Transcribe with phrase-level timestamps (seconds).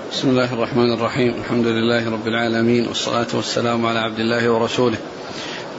[0.00, 1.34] بسم الله الرحمن الرحيم.
[1.38, 4.98] الحمد لله رب العالمين والصلاة والسلام على عبد الله ورسوله.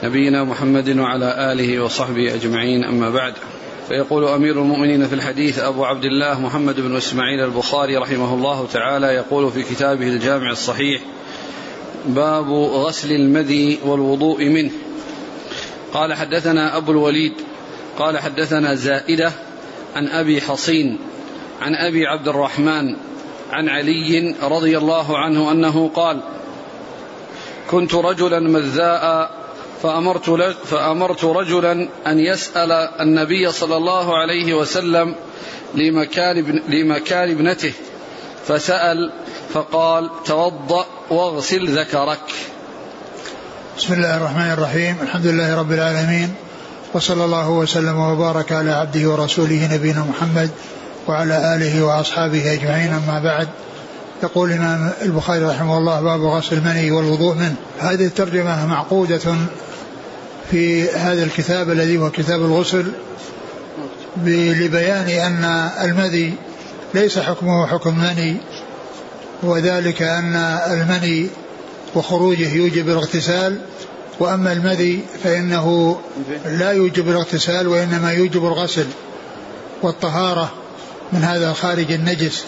[0.04, 3.34] نبينا محمد وعلى آله وصحبه أجمعين أما بعد.
[3.88, 9.06] فيقول أمير المؤمنين في الحديث أبو عبد الله محمد بن إسماعيل البخاري رحمه الله تعالى
[9.06, 11.02] يقول في كتابه الجامع الصحيح
[12.06, 14.70] باب غسل المذي والوضوء منه.
[15.92, 17.32] قال حدثنا أبو الوليد
[17.98, 19.32] قال حدثنا زائدة
[19.96, 20.98] عن أبي حصين
[21.60, 22.96] عن أبي عبد الرحمن
[23.52, 26.20] عن علي رضي الله عنه أنه قال
[27.70, 29.30] كنت رجلا مذاء
[29.82, 30.30] فأمرت,
[30.66, 35.14] فأمرت رجلا أن يسأل النبي صلى الله عليه وسلم
[35.74, 37.72] لمكان, لمكان ابنته
[38.46, 39.12] فسأل
[39.52, 42.32] فقال توضأ واغسل ذكرك.
[43.78, 46.34] بسم الله الرحمن الرحيم الحمد لله رب العالمين
[46.94, 50.50] وصلى الله وسلم وبارك على عبده ورسوله نبينا محمد
[51.08, 52.92] وعلى آله وأصحابه أجمعين.
[52.92, 53.48] أما بعد
[54.22, 57.54] يقول الإمام البخاري رحمه الله باب غسل المني والوضوء منه.
[57.80, 59.36] هذه الترجمة معقودة
[60.50, 62.92] في هذا الكتاب الذي هو كتاب الغسل
[64.24, 65.44] لبيان أن
[65.84, 66.34] المذي
[66.94, 68.36] ليس حكمه حكم المني
[69.42, 70.36] وذلك أن
[70.70, 71.28] المني
[71.94, 73.58] وخروجه يوجب الاغتسال
[74.20, 75.98] وأما المذي فإنه
[76.46, 78.86] لا يوجب الاغتسال وإنما يوجب الغسل
[79.82, 80.52] والطهارة.
[81.12, 82.44] من هذا الخارج النجس.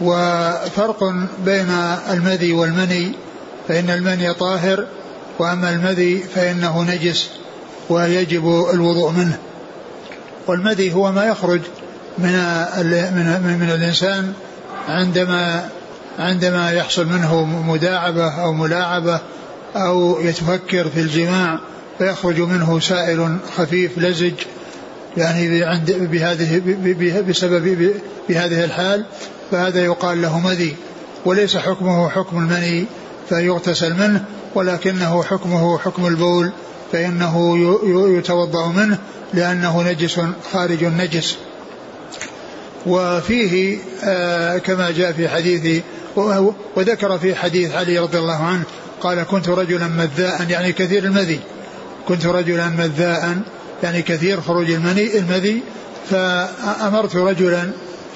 [0.00, 1.04] وفرق
[1.44, 1.70] بين
[2.10, 3.12] المذي والمني
[3.68, 4.86] فإن المني طاهر
[5.38, 7.28] وأما المذي فإنه نجس
[7.88, 9.38] ويجب الوضوء منه.
[10.46, 11.60] والمذي هو ما يخرج
[12.18, 12.32] من
[13.14, 14.32] من من الإنسان
[14.88, 15.68] عندما
[16.18, 19.20] عندما يحصل منه مداعبة أو ملاعبة
[19.76, 21.60] أو يتفكر في الجماع
[21.98, 24.32] فيخرج منه سائل خفيف لزج
[25.16, 26.62] يعني بهذه
[27.28, 27.92] بسبب
[28.28, 29.04] بهذه الحال
[29.50, 30.76] فهذا يقال له مذي
[31.24, 32.86] وليس حكمه حكم المني
[33.28, 34.24] فيغتسل منه
[34.54, 36.52] ولكنه حكمه حكم البول
[36.92, 37.56] فإنه
[38.18, 38.98] يتوضأ منه
[39.34, 40.20] لأنه نجس
[40.52, 41.36] خارج النجس.
[42.86, 45.82] وفيه آه كما جاء في حديث
[46.76, 48.62] وذكر في حديث علي رضي الله عنه
[49.00, 51.40] قال كنت رجلا مذاء يعني كثير المذي.
[52.08, 53.42] كنت رجلا مذاء
[53.82, 55.62] يعني كثير خروج المني المذي
[56.10, 57.70] فأمرت رجلا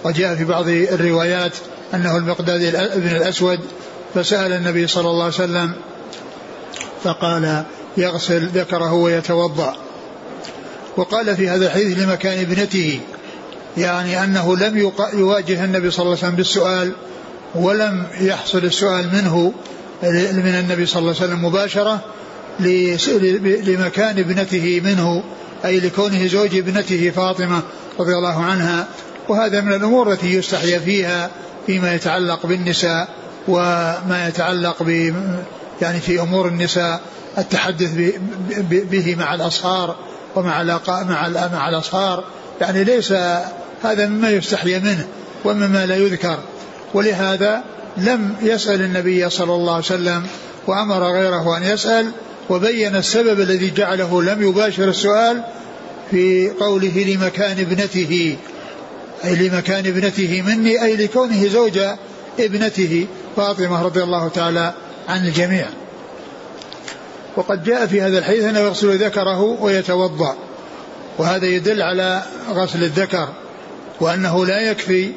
[0.04, 1.52] وجاء في بعض الروايات
[1.94, 2.60] أنه المقداد
[2.96, 3.60] بن الأسود
[4.14, 5.72] فسأل النبي صلى الله عليه وسلم
[7.04, 7.64] فقال
[7.96, 9.76] يغسل ذكره ويتوضأ.
[10.96, 13.00] وقال في هذا الحديث لمكان ابنته
[13.76, 16.92] يعني أنه لم يواجه النبي صلى الله عليه وسلم بالسؤال
[17.54, 19.52] ولم يحصل السؤال منه
[20.32, 22.00] من النبي صلى الله عليه وسلم مباشرة
[23.64, 25.22] لمكان ابنته منه
[25.64, 27.62] أي لكونه زوج ابنته فاطمة
[28.00, 28.86] رضي الله عنها
[29.28, 31.30] وهذا من الأمور التي يستحيا فيها
[31.66, 33.08] فيما يتعلق بالنساء
[33.48, 35.14] وما يتعلق ب
[35.82, 37.00] يعني في أمور النساء
[37.38, 37.90] التحدث
[38.70, 39.96] به مع الأصهار
[40.36, 42.24] ومع مع مع الأصهار
[42.60, 43.12] يعني ليس
[43.82, 45.06] هذا مما يستحيا منه
[45.44, 46.38] ومما لا يذكر.
[46.94, 47.62] ولهذا
[47.96, 50.26] لم يسأل النبي صلى الله عليه وسلم
[50.66, 52.12] وأمر غيره أن يسأل
[52.50, 55.42] وبين السبب الذي جعله لم يباشر السؤال
[56.10, 58.36] في قوله لمكان ابنته.
[59.24, 61.78] أي لمكان ابنته مني أي لكونه زوج
[62.40, 63.06] ابنته
[63.36, 64.72] فاطمة رضي الله تعالى
[65.08, 65.66] عن الجميع.
[67.36, 70.36] وقد جاء في هذا الحديث أنه يغسل ذكره ويتوضأ.
[71.18, 73.28] وهذا يدل على غسل الذكر
[74.00, 75.10] وأنه لا يكفي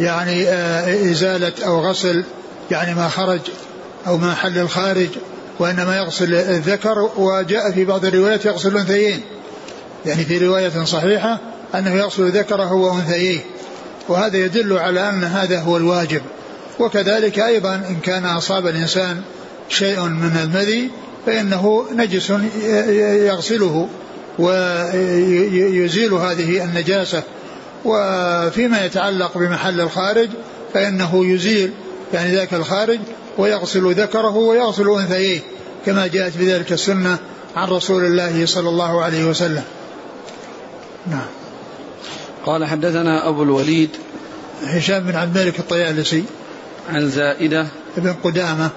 [0.00, 2.24] يعني آه، إزالة أو غسل
[2.70, 3.40] يعني ما خرج
[4.06, 5.08] أو ما حل الخارج
[5.58, 9.20] وإنما يغسل الذكر وجاء في بعض الروايات يغسل الأنثيين.
[10.06, 11.40] يعني في رواية صحيحة
[11.74, 13.40] أنه يغسل ذكره وأنثييه.
[14.08, 16.22] وهذا يدل على أن هذا هو الواجب.
[16.78, 19.20] وكذلك أيضا إن كان أصاب الإنسان
[19.68, 20.90] شيء من المذي
[21.26, 22.32] فإنه نجس
[23.26, 23.88] يغسله
[24.38, 27.22] ويزيل هذه النجاسة.
[27.84, 30.28] وفيما يتعلق بمحل الخارج
[30.74, 31.70] فإنه يزيل
[32.14, 32.98] يعني ذاك الخارج
[33.38, 35.40] ويغسل ذكره ويغسل أنثييه
[35.86, 37.18] كما جاءت بذلك السنة
[37.56, 39.64] عن رسول الله صلى الله عليه وسلم.
[41.06, 41.26] نعم.
[42.46, 43.90] قال حدثنا أبو الوليد
[44.64, 46.24] هشام بن عبد الملك الطيالسي
[46.88, 47.66] عن زائدة
[47.96, 48.70] بن قدامة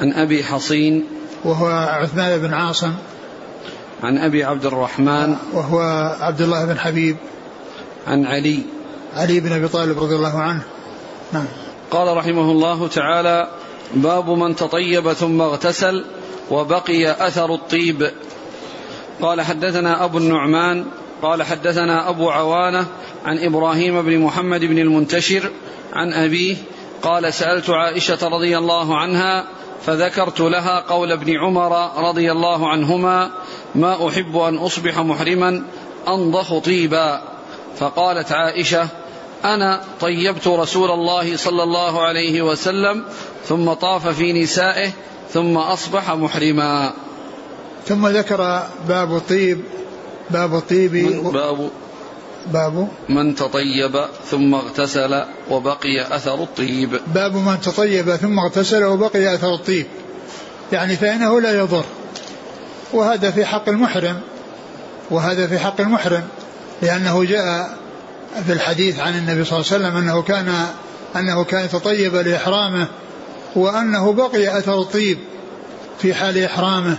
[0.00, 1.04] عن أبي حصين
[1.44, 2.92] وهو عثمان بن عاصم
[4.02, 5.80] عن أبي عبد الرحمن وهو
[6.20, 7.16] عبد الله بن حبيب
[8.06, 8.62] عن علي
[9.16, 10.62] علي بن أبي طالب رضي الله عنه.
[11.32, 11.46] نعم.
[11.92, 13.48] قال رحمه الله تعالى
[13.94, 16.04] باب من تطيب ثم اغتسل
[16.50, 18.10] وبقي أثر الطيب.
[19.22, 20.86] قال حدثنا أبو النعمان
[21.22, 22.86] قال حدثنا أبو عوانة
[23.24, 25.50] عن إبراهيم بن محمد بن المنتشر
[25.92, 26.56] عن أبيه
[27.02, 29.44] قال سألت عائشة رضي الله عنها
[29.86, 33.30] فذكرت لها قول ابن عمر رضي الله عنهما
[33.74, 35.64] ما أحب أن أصبح محرما
[36.08, 37.22] أنضخ طيبا.
[37.78, 38.88] فقالت عائشة
[39.44, 43.04] أنا طيبت رسول الله صلى الله عليه وسلم
[43.48, 44.90] ثم طاف في نسائه
[45.32, 46.92] ثم أصبح محرما.
[47.86, 49.60] ثم ذكر باب الطيب
[50.30, 50.92] باب الطيب
[51.32, 51.70] باب؟
[52.46, 57.00] باب؟ من تطيب ثم اغتسل وبقي أثر الطيب.
[57.14, 59.86] باب من تطيب ثم اغتسل وبقي أثر الطيب.
[60.72, 61.84] يعني فإنه لا يضر.
[62.92, 64.20] وهذا في حق المحرم.
[65.10, 66.22] وهذا في حق المحرم.
[66.82, 67.81] لأنه جاء
[68.46, 70.66] في الحديث عن النبي صلى الله عليه وسلم أنه كان
[71.16, 72.88] أنه كان تطيب لإحرامه
[73.56, 75.18] وأنه بقي أثر الطيب
[75.98, 76.96] في حال إحرامه.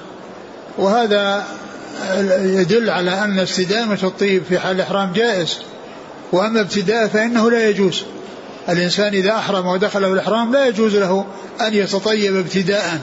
[0.78, 1.44] وهذا
[2.40, 5.58] يدل على أن استدامة الطيب في حال الإحرام جائز.
[6.32, 8.04] وأما ابتداء فإنه لا يجوز.
[8.70, 11.26] الإنسان إذا أحرم ودخله الإحرام لا يجوز له
[11.62, 13.02] أن يتطيب ابتداء.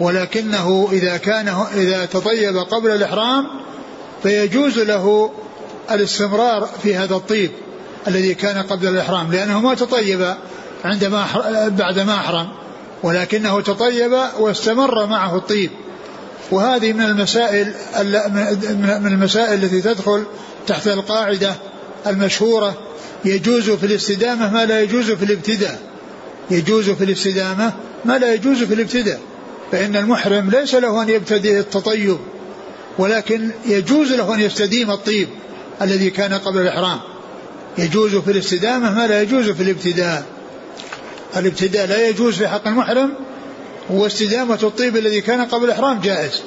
[0.00, 3.46] ولكنه إذا كان إذا تطيب قبل الإحرام
[4.22, 5.30] فيجوز له
[5.90, 7.50] الاستمرار في هذا الطيب
[8.08, 10.34] الذي كان قبل الإحرام لأنه ما تطيب
[10.84, 11.26] عندما
[11.78, 12.48] بعد ما أحرم
[13.02, 15.70] ولكنه تطيب واستمر معه الطيب.
[16.50, 17.74] وهذه من المسائل
[19.02, 20.24] من المسائل التي تدخل
[20.66, 21.54] تحت القاعدة
[22.06, 22.74] المشهورة
[23.24, 25.78] يجوز في الاستدامة ما لا يجوز في الابتداء.
[26.50, 27.72] يجوز في الاستدامة
[28.04, 29.20] ما لا يجوز في الابتداء
[29.72, 32.18] فإن المحرم ليس له أن يبتدئ التطيب
[32.98, 35.28] ولكن يجوز له أن يستديم الطيب.
[35.82, 37.00] الذي كان قبل الإحرام.
[37.78, 40.24] يجوز في الاستدامة ما لا يجوز في الابتداء.
[41.36, 43.12] الابتداء لا يجوز في حق المحرم
[43.90, 46.42] واستدامة الطيب الذي كان قبل الإحرام جائز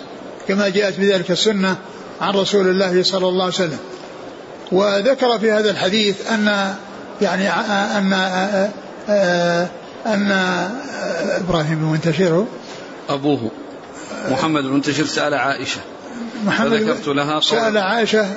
[0.48, 1.78] كما جاءت بذلك السنة
[2.22, 3.80] عن رسول الله صلى الله عليه وسلم.
[4.72, 6.76] وذكر في هذا الحديث أن
[7.22, 7.50] يعني
[7.98, 8.14] أن
[10.06, 10.32] أن
[11.42, 12.46] إبراهيم المنتشر.
[13.10, 13.52] أبوه
[14.30, 15.82] محمد المنتشر سأل عائشة.
[16.46, 18.28] محمد فذكرت لها سأل عائشة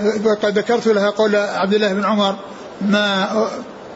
[0.45, 2.37] ذكرت لها قول عبد الله بن عمر
[2.81, 3.29] ما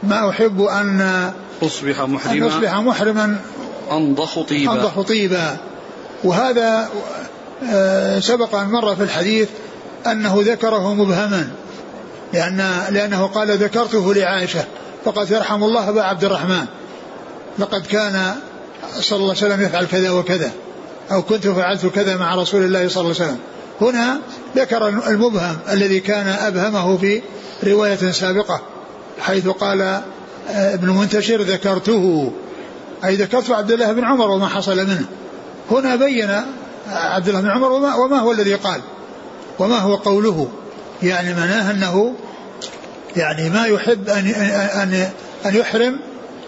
[0.02, 1.30] ما أحب أن
[1.62, 2.46] أصبح أن محرما.
[2.46, 3.38] أصبح محرما.
[3.90, 4.72] أنضخ طيبا.
[4.72, 5.56] أنضح طيبا.
[6.24, 6.88] وهذا
[7.72, 9.48] آه، سبق أن مر في الحديث
[10.06, 11.48] أنه ذكره مبهما
[12.32, 14.64] لأن لأنه قال ذكرته لعائشة
[15.04, 16.66] فقد يرحم الله أبا عبد الرحمن.
[17.58, 18.34] لقد كان
[19.00, 20.50] صلى الله عليه وسلم يفعل كذا وكذا
[21.10, 23.38] أو كنت فعلت كذا مع رسول الله صلى الله عليه وسلم.
[23.80, 24.20] هنا
[24.56, 27.22] ذكر المبهم الذي كان أبهمه في
[27.64, 28.62] رواية سابقة
[29.20, 29.80] حيث قال
[30.50, 32.32] آه، ابن منتشر ذكرته.
[33.04, 35.04] أي ذكرت عبد الله بن عمر وما حصل منه.
[35.70, 36.42] هنا بين
[36.88, 38.80] عبد الله بن عمر وما, وما هو الذي قال
[39.58, 40.48] وما هو قوله.
[41.02, 42.14] يعني معناه أنه
[43.16, 45.10] يعني ما يحب أن أن
[45.46, 46.00] أن يحرم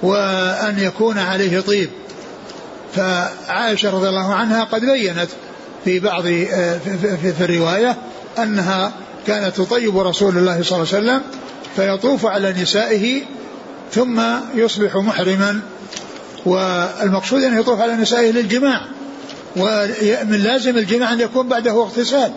[0.03, 1.91] وأن يكون عليه طيب.
[2.95, 5.29] فعائشة رضي الله عنها قد بينت
[5.89, 6.79] في بعض في,
[7.23, 7.97] في, في الرواية
[8.39, 8.93] أنها
[9.27, 11.23] كانت تطيب رسول الله صلى الله عليه وسلم
[11.77, 13.23] فيطوف على نسائه
[13.93, 14.21] ثم
[14.55, 15.61] يصبح محرما.
[16.47, 18.81] والمقصود أن يطوف على نسائه للجماع
[19.57, 22.33] ومن لازم الجماع أن يكون بعده اغتسال.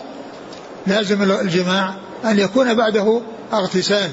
[0.87, 1.95] لازم الجماع
[2.25, 3.21] أن يكون بعده
[3.53, 4.09] اغتسال.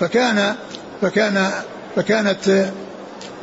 [0.00, 0.54] فكان
[1.02, 1.50] فكان
[1.96, 2.70] فكانت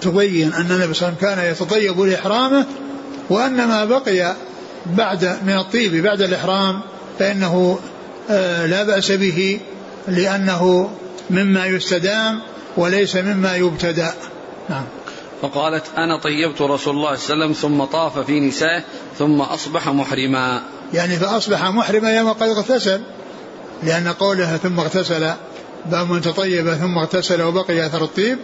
[0.02, 2.66] تبين أن النبي صلى الله عليه وسلم كان يتطيب لإحرامه
[3.30, 4.36] وأن ما بقي
[4.86, 6.82] بعد من الطيب بعد الإحرام
[7.20, 7.80] فإنه
[8.30, 9.60] آه، لا بأس به
[10.08, 10.90] لأنه
[11.30, 12.42] مما يستدام
[12.78, 14.14] وليس مما يبتدأ.
[14.70, 14.84] نعم.
[15.42, 18.84] فقالت أنا طيبت رسول الله صلى الله عليه وسلم ثم طاف في نسائه
[19.20, 20.62] ثم أصبح محرما.
[20.94, 23.02] يعني فأصبح محرما يوم قد اغتسل
[23.84, 25.32] لأن قولها ثم اغتسل
[25.86, 28.38] باب من تطيب ثم اغتسل وبقي أثر الطيب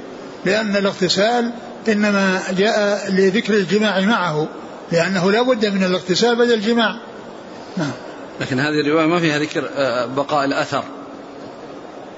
[0.45, 1.51] لأن الاغتسال
[1.87, 4.47] إنما جاء لذكر الجماع معه.
[4.91, 6.95] لأنه لا بد من الاغتسال بعد الجماع.
[7.77, 7.91] نعم.
[8.41, 10.83] لكن هذه الرواية ما فيها ذكر آه، بقاء الأثر.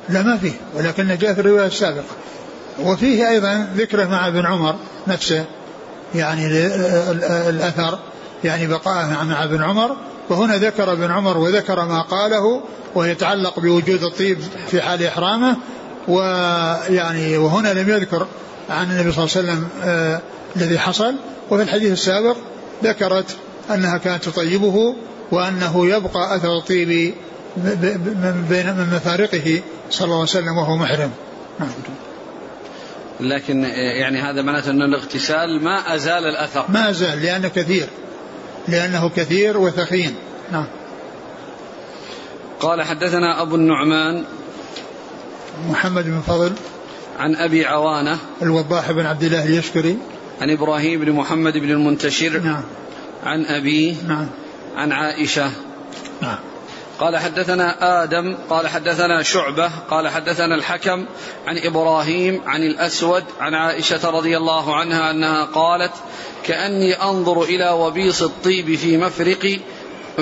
[0.10, 0.54] لا ما فيه.
[0.76, 2.04] ولكن جاء في الرواية السابقة.
[2.80, 4.76] وفيه أيضا ذكره مع ابن عمر
[5.08, 5.46] نفسه
[6.16, 6.48] يعني
[7.50, 8.00] الأثر
[8.44, 9.96] يعني بقاءه مع ابن عمر.
[10.30, 12.62] وهنا ذكر ابن عمر وذكر ما قاله
[12.96, 14.38] ويتعلق بوجود الطيب
[14.68, 15.58] في حال إحرامه.
[16.08, 18.28] ويعني وهنا لم يذكر
[18.70, 20.22] عن النبي صلى الله عليه وسلم آه
[20.56, 21.16] الذي حصل.
[21.50, 22.38] وفي الحديث السابق
[22.84, 23.38] ذكرت
[23.74, 24.96] أنها كانت تطيبه
[25.32, 27.14] وأنه يبقى أثر الطيب
[27.58, 31.12] من بين من مفارقه صلى الله عليه وسلم وهو محرم.
[31.60, 31.70] نعم.
[33.20, 33.64] لكن
[34.00, 36.66] يعني هذا معناته أن الاغتسال ما أزال الأثر.
[36.70, 37.88] ما أزال لأنه كثير.
[38.68, 40.16] لأنه كثير وثخين
[40.52, 40.66] نعم.
[42.60, 44.24] قال حدثنا أبو النعمان
[45.70, 46.52] محمد بن فضل
[47.20, 49.98] عن أبي عوانة الوضاح بن عبد الله اليشكري.
[50.42, 52.64] عن إبراهيم بن محمد بن المنتشر نعم.
[53.24, 54.28] عن أبيه نعم.
[54.76, 55.52] عن عائشة.
[56.22, 56.38] نعم.
[57.00, 61.06] قال حدثنا آدم قال حدثنا شعبة قال حدثنا الحكم
[61.48, 65.92] عن إبراهيم عن الأسود عن عائشة رضي الله عنها أنها قالت
[66.44, 69.60] كأني أنظر إلى وبيص الطيب في مفرق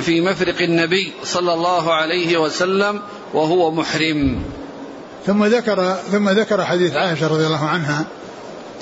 [0.01, 3.01] في مفرق النبي صلى الله عليه وسلم
[3.33, 4.41] وهو محرم.
[5.25, 8.05] ثم ذكر ثم ذكر حديث عائشة رضي الله عنها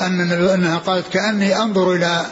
[0.01, 2.25] أن أنها قالت كأني أنظر إلى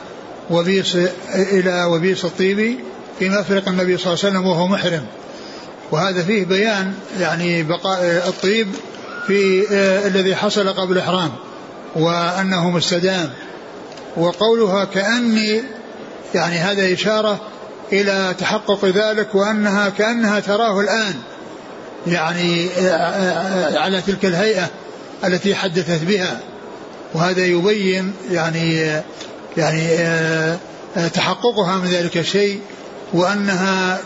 [0.49, 0.95] وبيص
[1.35, 2.79] إلى وبيص الطيب
[3.19, 5.05] في مفرق النبي صلى الله عليه وسلم وهو محرم.
[5.91, 8.67] وهذا فيه بيان يعني بقاء الطيب
[9.27, 11.31] في آه الذي حصل قبل الإحرام
[11.95, 13.29] وأنه مستدام.
[14.17, 15.63] وقولها كأني
[16.35, 17.41] يعني هذا إشارة
[17.93, 21.13] إلى تحقق ذلك وأنها كأنها تراه الآن.
[22.07, 24.69] يعني آه، آه، على تلك الهيئة
[25.25, 26.39] التي حدثت بها.
[27.15, 29.01] وهذا يبين يعني
[29.57, 30.57] يعني آه،
[31.13, 32.59] تحققها من ذلك الشيء
[33.13, 33.99] وأنها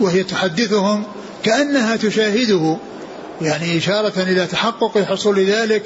[0.00, 1.02] وهي تحدثهم
[1.42, 2.76] كأنها تشاهده
[3.42, 5.82] يعني إشارة إلى تحقق حصول ذلك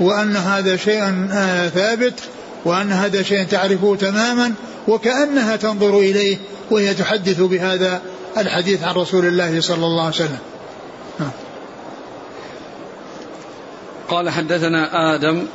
[0.00, 1.28] وأن هذا شيء
[1.74, 2.20] ثابت
[2.64, 4.54] وأن هذا شيء تعرفه تماما
[4.88, 6.36] وكأنها تنظر إليه
[6.70, 8.02] وهي تحدث بهذا
[8.36, 10.38] الحديث عن رسول الله صلى الله عليه وسلم
[11.20, 11.30] نعم.
[14.08, 15.46] قال حدثنا آدم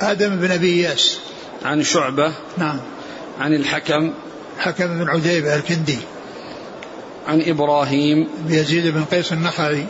[0.00, 1.18] آدم بن أبي إياس.
[1.64, 2.32] عن شعبة.
[2.58, 2.80] نعم.
[3.40, 4.12] عن الحكم.
[4.58, 5.98] حكم بن عجيبة الكندي.
[7.28, 8.28] عن إبراهيم.
[8.48, 9.86] بيزيد بن قيس النخعي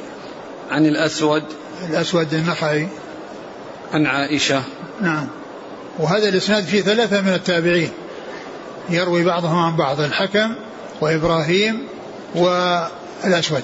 [0.71, 1.43] عن الأسود.
[1.91, 2.88] الأسود النخعي
[3.93, 4.62] عن عائشة.
[5.00, 5.29] نعم.
[5.99, 7.91] وهذا الإسناد فيه ثلاثة من التابعين.
[8.91, 10.00] يروي بعضهم عن بعض.
[10.00, 10.55] الحكم
[11.00, 11.88] وإبراهيم
[12.35, 13.62] والأسود.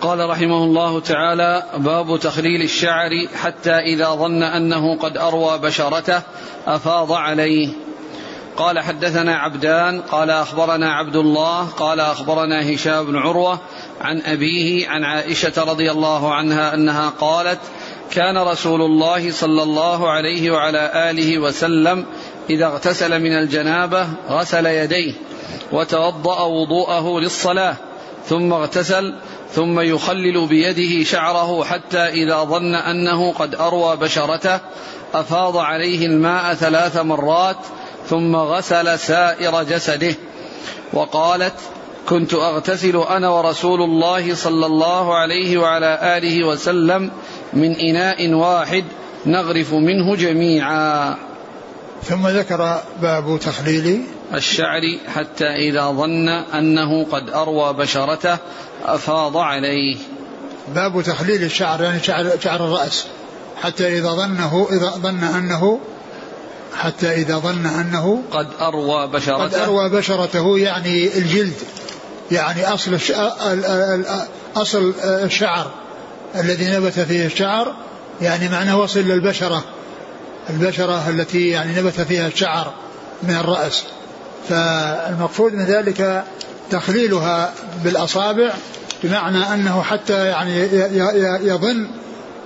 [0.00, 6.22] قال رحمه الله تعالى باب تخليل الشعر حتى إذا ظن أنه قد أروى بشرته
[6.66, 7.68] أفاض عليه.
[8.56, 13.58] قال حدثنا عبدان قال أخبرنا عبد الله قال أخبرنا هشام بن عروة
[14.00, 17.60] عن أبيه عن عائشة رضي الله عنها أنها قالت
[18.10, 22.06] كان رسول الله صلى الله عليه وعلى آله وسلم
[22.50, 25.12] إذا اغتسل من الجنابة غسل يديه
[25.72, 27.87] وتوضأ وضوءه للصلاة.
[28.28, 29.14] ثم اغتسل
[29.52, 34.60] ثم يخلل بيده شعره حتى إذا ظن أنه قد أروى بشرته
[35.14, 37.56] أفاض عليه الماء ثلاث مرات
[38.08, 40.14] ثم غسل سائر جسده.
[40.92, 41.54] وقالت
[42.08, 47.10] كنت أغتسل أنا ورسول الله صلى الله عليه وعلى آله وسلم
[47.52, 48.84] من إناء واحد
[49.26, 51.16] نغرف منه جميعا.
[52.04, 54.02] ثم ذكر باب تخليل
[54.34, 54.82] الشعر
[55.14, 58.38] حتى إذا ظن أنه قد أروى بشرته
[58.84, 59.96] أفاض عليه.
[60.74, 63.06] باب تخليل الشعر يعني شعر, شعر الرأس.
[63.62, 65.80] حتى إذا ظنه إذا ظن أنه
[66.76, 69.44] حتى إذا ظن أنه قد أروى بشرته.
[69.44, 71.54] قد أروى بشرته يعني الجلد
[72.30, 72.98] يعني أصل
[74.56, 75.70] أصل الشعر
[76.34, 77.74] الذي نبت فيه الشعر
[78.20, 79.64] يعني معناه وصل للبشرة
[80.50, 82.74] البشرة التي يعني نبت فيها الشعر
[83.22, 83.84] من الرأس.
[84.48, 86.24] فالمقصود من ذلك
[86.70, 87.52] تخليلها
[87.84, 88.52] بالأصابع
[89.02, 90.68] بمعنى أنه حتى يعني
[91.48, 91.88] يظن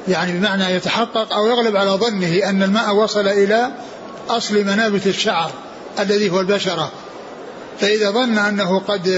[0.08, 3.70] يعني بمعنى يتحقق أو يغلب على ظنه أن الماء وصل إلى
[4.28, 5.50] أصل منابت الشعر
[6.00, 6.90] الذي هو البشرة.
[7.80, 9.08] فإذا ظن أنه قد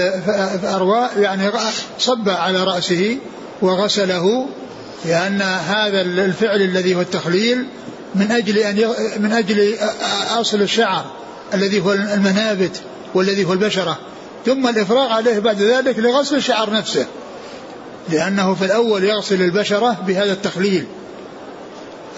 [0.63, 1.51] أروى يعني
[1.99, 3.17] صب على رأسه
[3.61, 4.47] وغسله
[5.05, 7.65] لأن هذا الفعل الذي هو التخليل
[8.15, 8.75] من أجل أن
[9.19, 9.77] من أجل
[10.39, 11.05] أصل الشعر
[11.53, 12.81] الذي هو المنابت
[13.13, 13.97] والذي هو البشرة.
[14.45, 17.05] ثم الإفراغ عليه بعد ذلك لغسل الشعر نفسه.
[18.09, 20.85] لأنه في الأول يغسل البشرة بهذا التخليل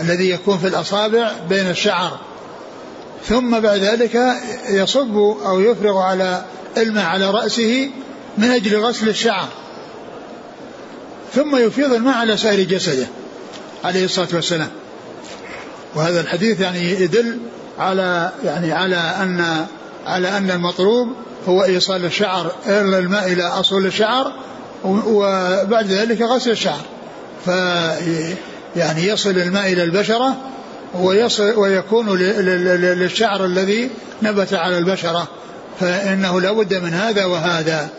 [0.01, 2.19] الذي يكون في الأصابع بين الشعر.
[3.27, 4.19] ثم بعد ذلك
[4.69, 6.45] يصب أو يفرغ على
[6.77, 7.89] الماء على رأسه
[8.37, 9.47] من أجل غسل الشعر.
[11.35, 13.07] ثم يفيض الماء على سائر جسده
[13.83, 14.69] عليه الصلاة والسلام.
[15.95, 17.39] وهذا الحديث يعني يدل
[17.79, 19.65] على يعني على أن
[20.05, 21.07] على أن المطلوب
[21.47, 24.31] هو إيصال الشعر الماء إلى أصل الشعر
[24.85, 26.81] وبعد ذلك غسل الشعر.
[27.45, 27.47] ف
[28.75, 30.35] يعني يصل الماء إلى البشرة
[30.95, 33.89] ويصل ويكون للشعر الذي
[34.21, 35.27] نبت على البشرة.
[35.79, 37.89] فإنه لا بد من هذا وهذا.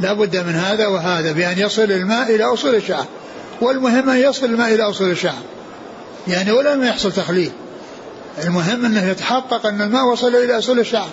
[0.00, 3.04] لا بد من هذا وهذا بأن يصل الماء إلى أصول الشعر.
[3.60, 5.42] والمهم أن يصل الماء إلى أصول الشعر.
[6.26, 7.52] يعني ولا ما يحصل تخليل.
[8.44, 11.08] المهم أنه يتحقق أن الماء وصل إلى أصول الشعر.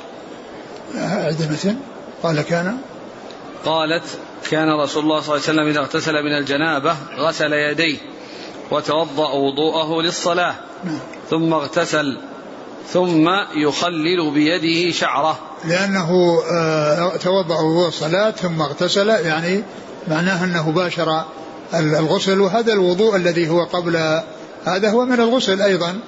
[0.95, 1.77] عند
[2.23, 2.77] قال كان.
[3.65, 4.03] قالت
[4.51, 7.97] كان رسول الله صلى الله عليه وسلم إذا اغتسل من الجنابة غسل يديه
[8.71, 10.55] وتوضأ وضوءه للصلاة.
[10.83, 10.99] نعم.
[11.29, 12.19] ثم اغتسل.
[12.93, 15.39] ثم يخلل بيده شعره.
[15.65, 19.09] لأنه آه، توضأ وضوء الصلاة ثم اغتسل.
[19.09, 19.63] يعني
[20.07, 21.23] معناه أنه باشر
[21.73, 24.21] الغسل وهذا الوضوء الذي هو قبل
[24.65, 25.99] هذا هو من الغسل أيضا.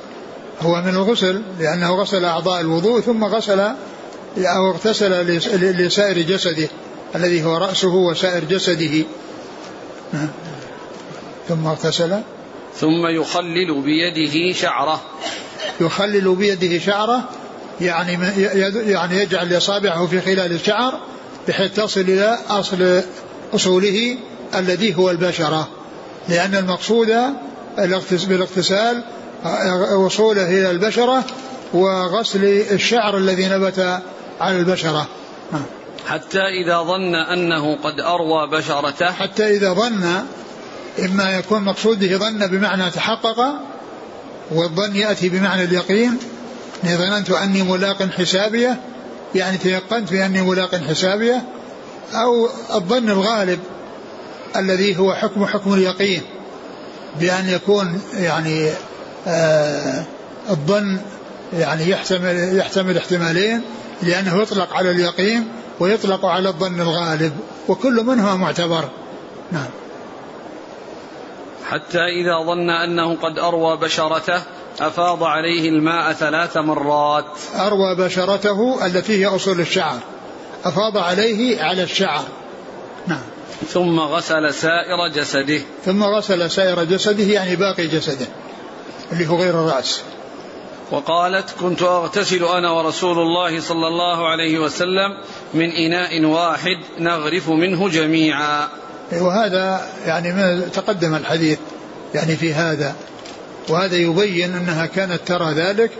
[0.61, 3.59] هو من الغسل لأنه غسل أعضاء الوضوء ثم غسل
[4.37, 5.25] أو اغتسل
[5.57, 6.69] لسائر جسده
[7.15, 9.05] الذي هو رأسه وسائر جسده.
[11.49, 12.19] ثم اغتسل.
[12.75, 15.01] ثم يخلل بيده شعره.
[15.81, 17.29] يخلل بيده شعره
[17.81, 18.13] يعني
[18.91, 20.99] يعني يجعل إصابعه في خلال الشعر
[21.47, 23.01] بحيث تصل إلى أصل
[23.53, 24.17] أصوله
[24.55, 25.67] الذي هو البشرة.
[26.29, 27.13] لأن المقصود
[28.25, 29.03] بالاغتسال
[29.95, 31.23] وصوله إلى البشرة
[31.73, 34.01] وغسل الشعر الذي نبت
[34.41, 35.07] على البشرة.
[35.51, 35.61] نعم.
[36.07, 39.11] حتى إذا ظن أنه قد أروى بشرته.
[39.11, 40.23] حتى إذا ظن
[40.99, 43.53] إما يكون مقصوده ظن بمعنى تحقق
[44.51, 46.17] والظن يأتي بمعنى اليقين.
[46.85, 48.79] ظننت أني ملاق حسابية
[49.35, 51.43] يعني تيقنت بأني ملاق حسابية
[52.13, 53.59] أو الظن الغالب
[54.55, 56.21] الذي هو حكم حكم اليقين.
[57.19, 58.69] بأن يكون يعني
[59.27, 60.03] آه
[60.49, 60.99] الظن
[61.53, 63.61] يعني يحتمل يحتمل احتمالين
[64.03, 65.47] لأنه يطلق على اليقين
[65.79, 67.37] ويطلق على الظن الغالب
[67.67, 68.89] وكل منهما معتبر.
[69.51, 69.69] نعم.
[71.69, 74.41] حتى إذا ظن أنه قد أروى بشرته
[74.79, 77.25] أفاض عليه الماء ثلاث مرات.
[77.55, 79.99] أروى بشرته التي هي أصول الشعر.
[80.65, 82.23] أفاض عليه على الشعر.
[83.07, 83.36] نعم.
[83.73, 85.61] ثم غسل سائر جسده.
[85.85, 88.27] ثم غسل سائر جسده يعني باقي جسده
[89.11, 90.01] اللي هو غير الرأس.
[90.91, 95.23] وقالت كنت أغتسل أنا ورسول الله صلى الله عليه وسلم
[95.53, 98.67] من إناء واحد نغرف منه جميعا.
[99.11, 101.59] وهذا يعني ما تقدم الحديث
[102.13, 102.95] يعني في هذا.
[103.69, 105.91] وهذا يبين أنها كانت ترى ذلك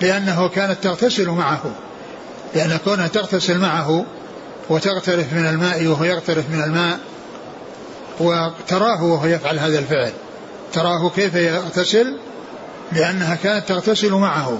[0.00, 1.62] لأنه كانت تغتسل معه.
[2.54, 4.04] لأن كونها تغتسل معه
[4.70, 6.98] وتغترف من الماء وهو يغترف من الماء
[8.20, 10.12] وتراه وهو يفعل هذا الفعل.
[10.72, 12.16] تراه كيف يغتسل؟
[12.92, 14.58] لأنها كانت تغتسل معه.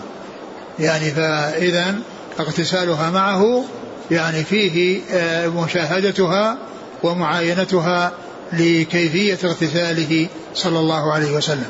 [0.79, 1.95] يعني فإذا
[2.41, 3.65] اغتسالها معه
[4.11, 6.59] يعني فيه آه، مشاهدتها
[7.03, 8.13] ومعاينتها
[8.53, 11.69] لكيفية اغتساله صلى الله عليه وسلم.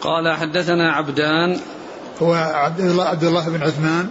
[0.00, 1.60] قال حدثنا عبدان
[2.22, 4.08] هو عبد الله عبد الله بن عثمان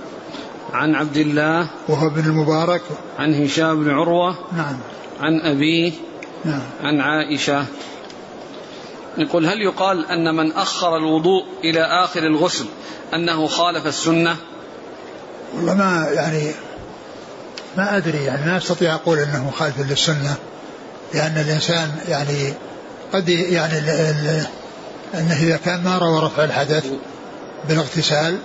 [0.76, 2.82] عن عبد الله وهو بن المبارك.
[3.20, 4.78] عن هشام بن عروة نعم.
[5.20, 5.92] عن أبيه
[6.46, 6.62] نعم.
[6.82, 7.66] عن عائشة.
[9.18, 12.66] يقول هل يقال أن من أخر الوضوء إلى آخر الغسل
[13.14, 14.36] أنه خالف السنة؟
[15.56, 16.52] والله ما يعني
[17.78, 20.36] ما أدري يعني ما أستطيع أقول أنه مخالف للسنة
[21.14, 22.54] لأن الإنسان يعني
[23.14, 24.48] قد يعني ال ال
[25.14, 26.86] أنه إذا كان ما روى رفع الحدث
[27.68, 28.38] بالاغتسال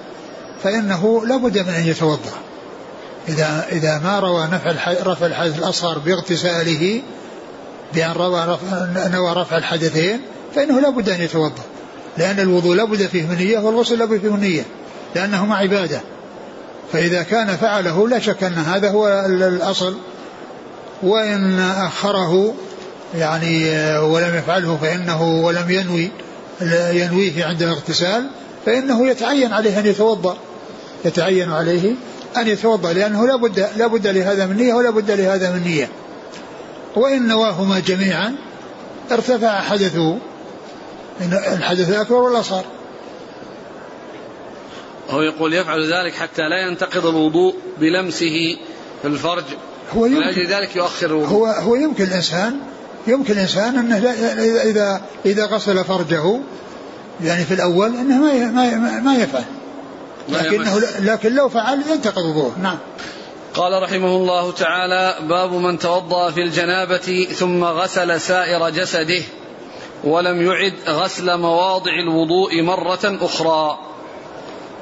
[0.63, 2.33] فإنه لابد من أن يتوضأ.
[3.29, 7.03] إذا إذا ما روى نفع رفع الحدث الأصغر باغتساله
[7.95, 10.21] بأن روى رفع نوى رفع الحدثين
[10.55, 11.63] فإنه لابد أن يتوضأ.
[12.19, 14.63] لأن الوضوء لابد فيه من نية والغسل لابد فيه من نية
[15.15, 16.01] لأنهما عبادة.
[16.93, 19.97] فإذا كان فعله لا شك أن هذا هو الأصل.
[21.03, 22.55] وإن أخره
[23.15, 26.11] يعني ولم يفعله فإنه ولم ينوي
[26.93, 28.31] ينويه عند الاغتسال
[28.67, 30.37] فإنه يتعين عليه أن يتوضأ.
[31.05, 31.95] يتعين عليه
[32.37, 35.89] أن يتوضأ لأنه لا بد لا بد لهذا من نية ولا بد لهذا من نية.
[36.97, 38.37] وإن نواهما جميعا
[39.13, 40.19] ارتفع حدثه
[41.53, 42.65] الحدث الأكبر والأصغر.
[45.11, 48.57] هو يقول يفعل ذلك حتى لا ينتقض الوضوء بلمسه
[49.03, 49.45] في الفرج.
[49.97, 51.29] هو يمكن ذلك يؤخر الوضوء.
[51.29, 52.61] هو هو يمكن الإنسان
[53.07, 53.97] يمكن الإنسان أنه
[54.63, 56.41] إذا إذا غسل فرجه
[57.25, 59.45] يعني في الأول أنه ما ما ما يفعل.
[60.33, 62.79] لكنه لكن لو فعل ينتقض وضوءه نعم.
[63.55, 69.23] قال رحمه الله تعالى باب من توضأ في الجنابة ثم غسل سائر جسده
[70.05, 73.79] ولم يعد غسل مواضع الوضوء مرة أخرى.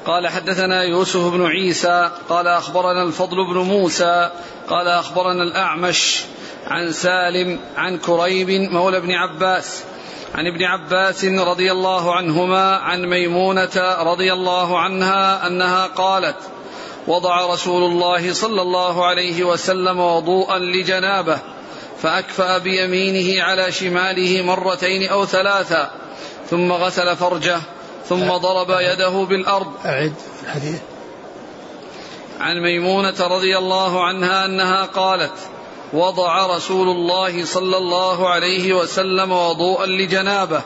[0.05, 4.29] قال حدثنا يوسف بن عيسى قال أخبرنا الفضل بن موسى
[4.67, 6.23] قال أخبرنا الأعمش
[6.67, 9.83] عن سالم عن كريب مولى ابن عباس
[10.35, 16.35] عن ابن عباس رضي الله عنهما عن ميمونة رضي الله عنها أنها قالت
[17.07, 21.39] وضع رسول الله صلى الله عليه وسلم وضوءا لجنابة
[22.01, 25.91] فأكفأ بيمينه على شماله مرتين أو ثلاثا
[26.49, 27.59] ثم غسل فرجه
[28.09, 29.71] ثم ضرب يده بالأرض.
[29.85, 30.13] أعد
[30.43, 30.79] الحديث.
[32.39, 35.33] عن ميمونة رضي الله عنها أنها قالت
[35.93, 40.61] وضع رسول الله صلى الله عليه وسلم وضوءا لجنابه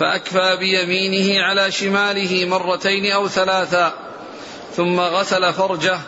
[0.00, 3.92] فأكفى بيمينه على شماله مرتين أو ثلاثا
[4.76, 5.98] ثم غسل فرجه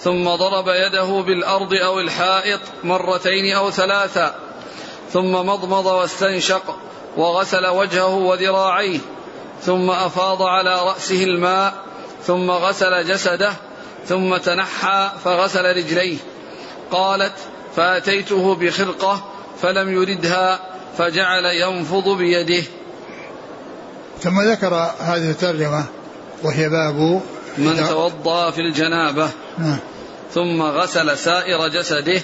[0.00, 4.34] ثم ضرب يده بالأرض أو الحائط مرتين أو ثلاثا
[5.12, 6.76] ثم مضمض واستنشق
[7.16, 8.98] وغسل وجهه وذراعيه
[9.62, 11.74] ثم أفاض على رأسه الماء
[12.22, 13.52] ثم غسل جسده
[14.06, 16.16] ثم تنحى فغسل رجليه
[16.90, 17.32] قالت
[17.76, 19.24] فأتيته بخرقة
[19.62, 20.60] فلم يردها
[20.98, 22.62] فجعل ينفض بيده.
[24.20, 25.84] ثم ذكر هذه الترجمة
[26.42, 27.20] وهي باب
[27.58, 29.28] من توضأ في الجنابة.
[29.58, 29.78] نعم.
[30.34, 32.22] ثم غسل سائر جسده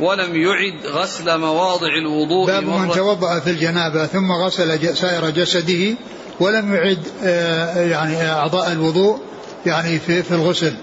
[0.00, 5.94] ولم يعد غسل مواضع الوضوء باب من توضأ في الجنابة ثم غسل سائر جسده
[6.40, 9.18] ولم يعد آه، يعني أعضاء الوضوء
[9.66, 10.74] يعني في, في الغسل.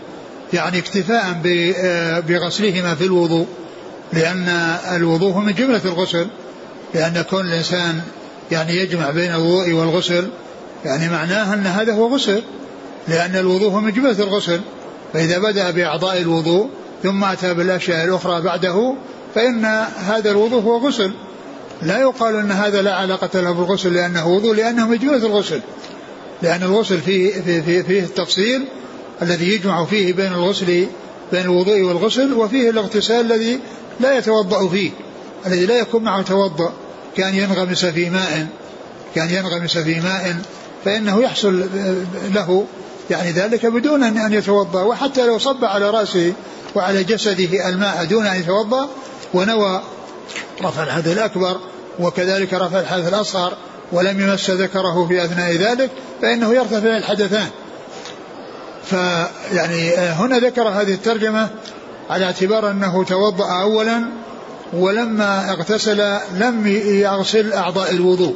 [0.53, 1.41] يعني اكتفاء
[1.77, 3.47] آه، بغسلهما في الوضوء.
[4.13, 4.49] لأن
[4.95, 6.27] الوضوء من جملة الغسل
[6.93, 8.01] لأن كون الإنسان
[8.51, 10.29] يعني يجمع بين الوضوء والغسل
[10.85, 12.43] يعني معناه أن هذا هو غسل
[13.07, 14.61] لأن الوضوء من جملة الغسل.
[15.13, 16.69] فإذا بدأ بأعضاء الوضوء
[17.03, 18.95] ثم أتى بالأشياء الأخرى بعده
[19.35, 19.65] فإن
[20.07, 21.11] هذا الوضوء هو غسل.
[21.81, 25.61] لا يقال أن هذا لا علاقة له بالغسل لأنه وضوء لأنه من جملة الغسل.
[26.41, 28.65] لأن الغسل فيه, فيه, فيه, فيه التفصيل
[29.21, 30.87] الذي يجمع فيه بين الغسل
[31.33, 33.59] بين الوضوء والغسل وفيه الاغتسال الذي
[33.99, 34.91] لا يتوضأ فيه
[35.45, 36.73] الذي لا يكون معه توضأ
[37.17, 38.47] كان ينغمس في ماء
[39.15, 40.35] كان ينغمس في ماء
[40.85, 41.69] فإنه يحصل
[42.33, 42.65] له
[43.09, 46.33] يعني ذلك بدون أن يتوضأ وحتى لو صب على رأسه
[46.75, 48.89] وعلى جسده الماء دون أن يتوضأ
[49.33, 49.81] ونوى
[50.61, 51.57] رفع الحدث الأكبر
[51.99, 53.53] وكذلك رفع الحدث الأصغر
[53.91, 55.89] ولم يمس ذكره في أثناء ذلك
[56.21, 57.47] فإنه يرتفع الحدثان.
[58.85, 61.49] فيعني هنا ذكر هذه الترجمة
[62.09, 64.03] على اعتبار أنه توضأ أولا
[64.73, 68.35] ولما اغتسل لم يغسل أعضاء الوضوء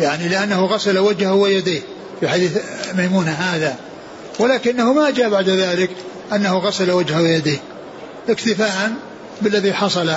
[0.00, 1.80] يعني لأنه غسل وجهه ويديه
[2.20, 2.58] في حديث
[2.94, 3.76] ميمونة هذا.
[4.38, 5.90] ولكنه ما جاء بعد ذلك
[6.32, 7.58] أنه غسل وجهه ويديه
[8.28, 8.92] اكتفاء
[9.42, 10.12] بالذي حصل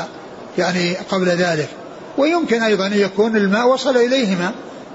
[0.57, 1.69] يعني قبل ذلك.
[2.17, 4.51] ويمكن أيضا أن يكون الماء وصل إليهما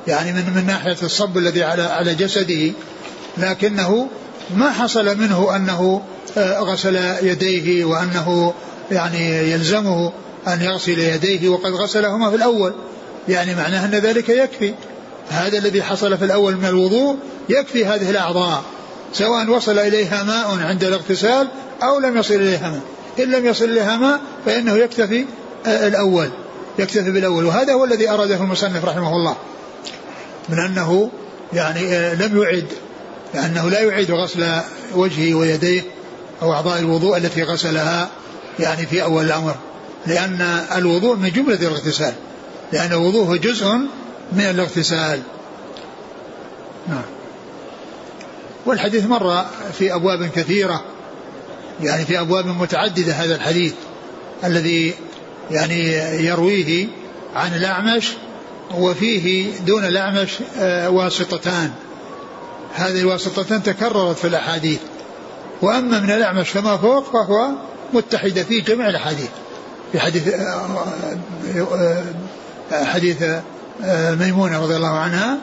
[0.07, 2.73] يعني من من ناحية الصب الذي على على جسده
[3.39, 4.09] لكنه
[4.55, 6.03] ما حصل منه أنه
[6.39, 8.55] آه، غسل يديه وأنه
[8.91, 10.13] يعني يلزمه
[10.49, 12.75] أن يغسل يديه وقد غسلهما في الأول.
[13.29, 14.75] يعني معناه أن ذلك يكفي.
[15.29, 17.17] هذا الذي حصل في الأول من الوضوء
[17.49, 18.63] يكفي هذه الأعضاء
[19.13, 21.49] سواء وصل إليها ماء عند الاغتسال
[21.83, 22.81] أو لم يصل إليها ماء.
[23.19, 25.27] إن لم يصل إليها ماء فإنه يكتفي
[25.67, 26.31] آه، الأول
[26.79, 27.45] يكتفي بالأول.
[27.45, 29.37] وهذا هو الذي أراده المصنف رحمه الله
[30.49, 31.11] من أنه
[31.53, 32.67] يعني آه، لم يعد
[33.35, 34.61] لأنه لا يعيد غسل
[34.95, 35.83] وجهه ويديه
[36.43, 38.09] أو أعضاء الوضوء التي غسلها
[38.59, 39.57] يعني في أول الأمر
[40.07, 40.41] لأن
[40.77, 42.15] الوضوء من جملة الاغتسال
[42.73, 43.67] لأن الوضوء جزء
[44.33, 45.21] من الاغتسال.
[46.89, 47.03] نعم.
[48.67, 49.45] والحديث مر
[49.79, 50.85] في أبواب كثيرة
[51.83, 53.75] يعني في أبواب متعددة هذا الحديث
[54.45, 54.95] الذي
[55.51, 55.93] يعني
[56.27, 56.87] يرويه
[57.35, 58.13] عن الأعمش
[58.75, 61.71] وفيه دون الأعمش آه، واسطتان.
[62.77, 64.79] هذه الواسطتان تكررت في الأحاديث.
[65.63, 67.49] وأما من الأعمش فما فوق فهو
[67.93, 69.29] متحد في جميع الأحاديث.
[69.93, 70.35] في حديث
[72.73, 73.25] حديث
[74.21, 75.39] ميمونة رضي الله عنها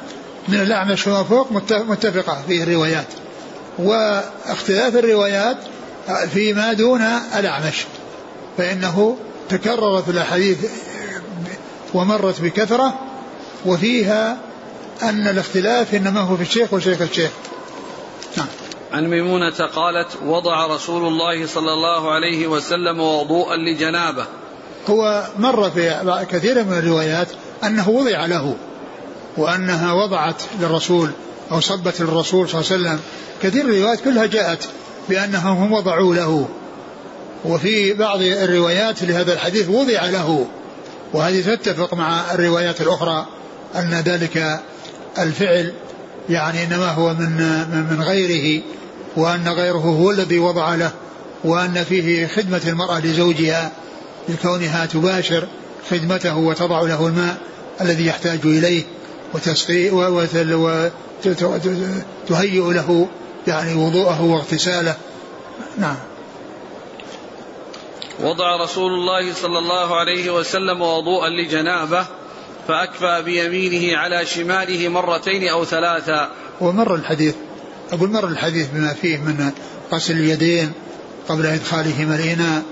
[0.47, 3.07] من الأعمش فما فوق متفقة فيه الروايات.
[3.79, 5.57] واختلاف الروايات
[6.33, 7.01] فيما دون
[7.37, 7.85] الأعمش.
[8.57, 9.17] فإنه
[9.49, 10.57] تكررت الأحاديث
[11.93, 12.99] ومرت بكثرة
[13.65, 14.37] وفيها
[15.09, 17.31] أن الاختلاف إنما هو في الشيخ وشيخ الشيخ.
[18.37, 18.47] نعم.
[18.93, 24.25] عن ميمونة قالت وضع رسول الله صلى الله عليه وسلم وضوءا لجنابة.
[24.89, 27.27] هو مر في كثير من الروايات
[27.63, 28.55] أنه وضع له
[29.37, 31.09] وأنها وضعت للرسول
[31.51, 32.99] أو صبت للرسول صلى الله عليه وسلم.
[33.41, 34.69] كثير الروايات كلها جاءت
[35.09, 36.47] بأنهم هم وضعوا له.
[37.45, 40.47] وفي بعض الروايات لهذا الحديث وضع له.
[41.13, 43.25] وهذه تتفق مع الروايات الأخرى
[43.75, 44.59] أن ذلك
[45.19, 45.73] الفعل
[46.29, 47.37] يعني إنما هو من
[47.91, 48.63] من غيره
[49.15, 50.91] وأن غيره هو الذي وضع له
[51.43, 53.71] وأن فيه خدمة المرأة لزوجها
[54.29, 55.47] لكونها تباشر
[55.91, 57.37] خدمته وتضع له الماء
[57.81, 58.45] الذي يحتاج
[59.33, 59.89] وتسقي
[62.29, 63.07] وتهيئ له
[63.47, 64.95] يعني وضوءه واغتساله.
[65.77, 65.95] نعم.
[68.19, 72.05] وضع رسول الله صلى الله عليه وسلم وضوءا لجنابة
[72.67, 76.29] فأكفى بيمينه على شماله مرتين أو ثلاثا
[76.61, 77.35] ومر الحديث.
[77.91, 79.51] أقول مر الحديث بما فيه من
[79.93, 80.71] غسل اليدين
[81.29, 82.63] قبل إدخالهما الإناء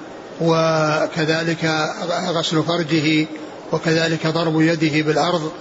[0.42, 1.90] وكذلك
[2.28, 3.28] غسل فرجه
[3.72, 5.52] وكذلك ضرب يده بالأرض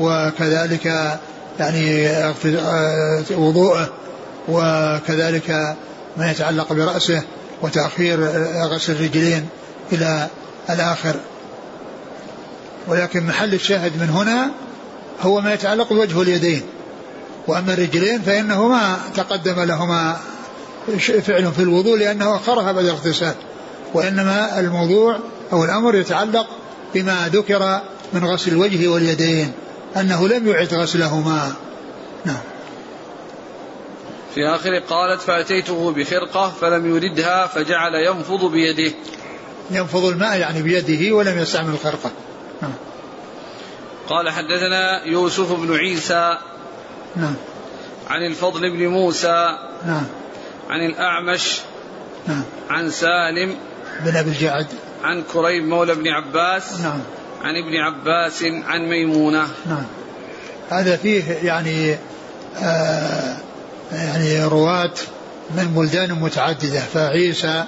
[0.00, 1.18] وكذلك
[1.60, 2.08] يعني
[3.30, 3.92] وضوءه
[4.48, 5.76] وكذلك
[6.16, 7.22] ما يتعلق برأسه
[7.62, 8.20] وتأخير
[8.56, 9.48] غسل الرجلين
[9.92, 10.28] إلى
[10.70, 11.16] الآخر.
[12.88, 14.50] ولكن محل الشاهد من هنا
[15.22, 16.62] هو ما يتعلق بوجه اليدين.
[17.46, 20.16] وأما الرجلين فإنه ما تقدم لهما
[20.98, 23.34] فعل في الوضوء لأنه أخرها بعد الاغتسال.
[23.94, 25.18] وإنما الموضوع
[25.52, 26.46] أو الأمر يتعلق
[26.94, 27.80] بما ذكر
[28.12, 29.52] من غسل الوجه واليدين
[29.96, 31.52] أنه لم يعد غسلهما.
[32.24, 32.40] نعم.
[34.34, 38.92] في آخر قالت فأتيته بخرقة فلم يردها فجعل ينفض بيده.
[39.70, 42.10] ينفض الماء يعني بيده ولم يستعمل الخرقة.
[42.62, 42.72] نعم.
[44.08, 46.38] قال حدثنا يوسف بن عيسى
[47.16, 47.34] نعم.
[48.10, 50.06] عن الفضل بن موسى نعم.
[50.70, 51.60] عن الأعمش
[52.28, 52.42] نعم.
[52.70, 53.54] عن سالم
[54.04, 54.66] بن أبي الجعد.
[55.04, 57.00] عن كريم مولى بن عباس نعم.
[57.42, 59.48] عن ابن عباس عن ميمونة.
[59.66, 59.84] نعم.
[60.70, 61.98] هذا فيه يعني
[62.62, 63.36] آه
[63.92, 64.94] يعني رواة
[65.50, 67.64] من بلدان متعددة فعيسى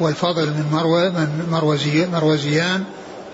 [0.00, 0.66] والفضل من
[1.14, 2.84] من مروزي مروزيان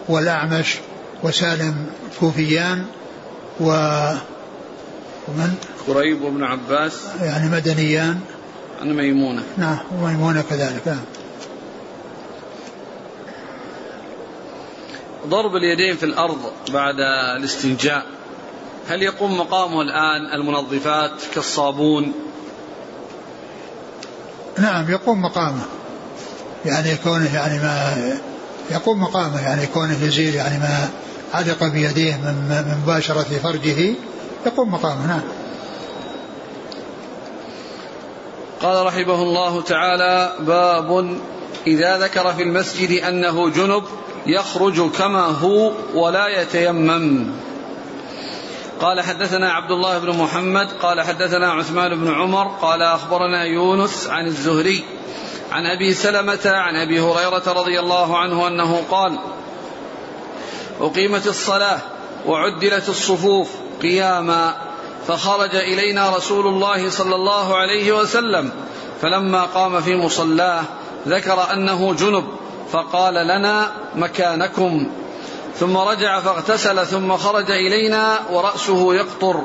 [0.08, 0.76] والأعمش
[1.22, 1.86] وسالم
[2.20, 2.86] كوفيان
[3.60, 3.70] و
[5.28, 5.54] ومن؟
[5.86, 6.92] كريب وابن عباس.
[7.20, 8.20] يعني مدنيان.
[8.80, 9.42] عن ميمونة.
[9.56, 11.04] نعم وميمونة كذلك نعم.
[15.26, 16.38] ضرب اليدين في الأرض
[16.72, 16.94] بعد
[17.36, 18.06] الاستنجاء.
[18.88, 22.12] هل يقوم مقامه الآن المنظفات كالصابون؟
[24.58, 25.62] نعم يقوم مقامه.
[26.64, 27.94] يعني كونه يعني ما
[28.70, 30.88] يقوم مقامه يعني كونه يزيل يعني ما
[31.34, 33.94] علق بيديه من مباشرة فرجه
[34.46, 35.22] يقوم مقامه نعم
[38.62, 41.18] قال رحمه الله تعالى باب
[41.66, 43.84] إذا ذكر في المسجد أنه جنب
[44.26, 47.30] يخرج كما هو ولا يتيمم.
[48.80, 54.26] قال حدثنا عبد الله بن محمد قال حدثنا عثمان بن عمر قال أخبرنا يونس عن
[54.26, 54.84] الزهري
[55.52, 59.18] عن أبي سلمة عن أبي هريرة رضي الله عنه أنه قال
[60.80, 61.78] أقيمت الصلاة
[62.26, 63.48] وعدلت الصفوف
[63.82, 64.54] قياما
[65.08, 68.50] فخرج إلينا رسول الله صلى الله عليه وسلم
[69.02, 70.62] فلما قام في مصلاه
[71.08, 72.24] ذكر أنه جنب
[72.72, 74.90] فقال لنا مكانكم.
[75.54, 79.44] ثم رجع فاغتسل ثم خرج إلينا ورأسه يقطر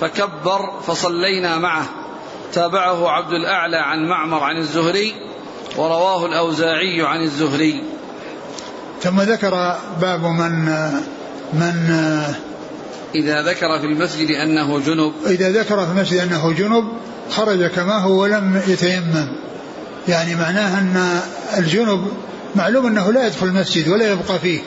[0.00, 1.86] فكبر فصلينا معه.
[2.52, 5.14] تابعه عبد الأعلى عن معمر عن الزهري
[5.76, 7.84] ورواه الأوزاعي عن الزهري.
[9.02, 10.64] ثم ذكر باب من
[11.52, 11.90] من
[13.14, 15.12] إذا ذكر في المسجد أنه جنب.
[15.26, 16.84] إذا ذكر في المسجد أنه جنب
[17.30, 19.28] خرج كما هو ولم يتيمم.
[20.08, 21.20] يعني معناه أن
[21.58, 22.08] الجنب
[22.56, 24.60] معلوم أنه لا يدخل المسجد ولا يبقى فيه.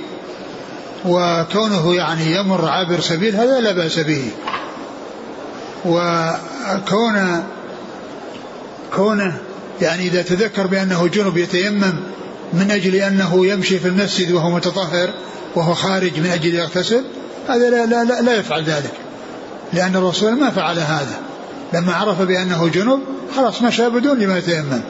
[1.06, 4.32] وكونه يعني يمر عابر سبيل هذا لا بأس به.
[5.86, 7.44] وكون
[8.96, 9.38] كونه
[9.82, 11.94] يعني إذا تذكر بأنه جنب يتيمم
[12.54, 15.10] من أجل أنه يمشي في المسجد وهو متطهر
[15.56, 17.04] وهو خارج من أجل يغتسل
[17.48, 18.94] هذا لا, لا, لا, لا يفعل ذلك.
[19.74, 21.20] لأن الرسول ما فعل هذا.
[21.74, 23.00] لما عرف بأنه جنب
[23.36, 24.82] خلاص مشى بدون لما يتيمم.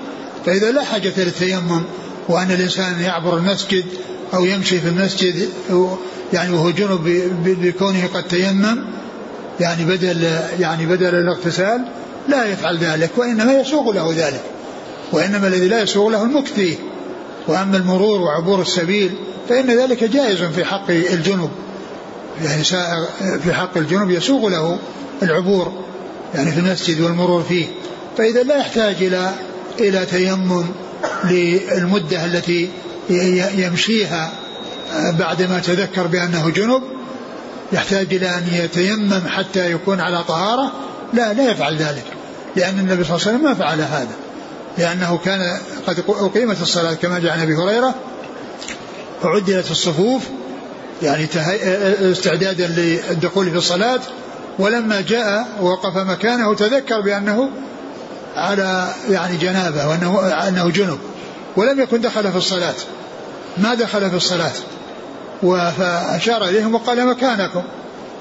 [0.45, 1.83] فإذا لا حاجة للتيمم
[2.27, 3.85] وأن الإنسان يعبر المسجد
[4.33, 5.49] أو يمشي في المسجد
[6.33, 8.85] يعني وهو جنب بكونه قد تيمم
[9.59, 10.27] يعني بدل
[10.59, 11.85] يعني بدل الاغتسال
[12.29, 14.41] لا يفعل ذلك وإنما يسوغ له ذلك.
[15.11, 16.77] وإنما الذي لا يسوغ له المكثي
[17.47, 19.11] وأما المرور وعبور السبيل
[19.49, 21.49] فإن ذلك جائز في حق الجنب
[22.43, 22.63] يعني
[23.39, 24.79] في حق الجنب يسوغ له
[25.23, 25.71] العبور
[26.35, 27.65] يعني في المسجد والمرور فيه.
[28.17, 29.31] فإذا لا يحتاج إلى
[29.79, 30.65] إلى تيمم
[31.23, 32.69] للمدة التي
[33.57, 34.31] يمشيها
[35.19, 36.81] بعدما تذكر بأنه جنب
[37.73, 40.71] يحتاج إلى أن يتيمم حتى يكون على طهارة
[41.13, 42.05] لا لا يفعل ذلك
[42.55, 44.15] لأن النبي صلى الله عليه وسلم ما فعل هذا.
[44.77, 47.95] لأنه كان قد أقيمت الصلاة كما جاء عن أبي هريرة
[49.23, 50.21] وعدلت الصفوف
[51.01, 51.27] يعني
[52.11, 53.99] استعدادا للدخول في الصلاة
[54.59, 57.49] ولما جاء وقف مكانه تذكر بأنه
[58.35, 60.99] على يعني جنابة وأنه أنه جنب
[61.57, 62.73] ولم يكن دخل في الصلاة.
[63.57, 64.51] ما دخل في الصلاة.
[65.77, 67.63] فأشار إليهم وقال مكانكم.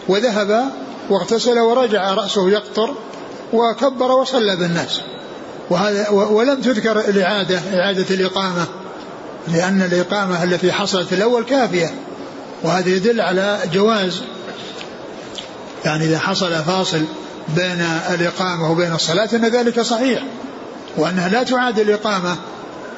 [0.09, 0.65] وذهب
[1.11, 2.95] واغتسل ورجع رأسه يقطر
[3.53, 5.01] وكبر وصلى بالناس.
[5.71, 8.67] وهذا ولم تذكر الإعادة إعادة الإقامة
[9.49, 11.95] لأن الإقامة التي حصلت في الأول كافية
[12.63, 14.23] وهذا يدل على جواز.
[15.85, 17.03] يعني إذا حصل فاصل
[17.49, 20.23] بين الإقامة وبين الصلاة أن ذلك صحيح
[20.97, 22.37] وأنها لا تعاد الإقامة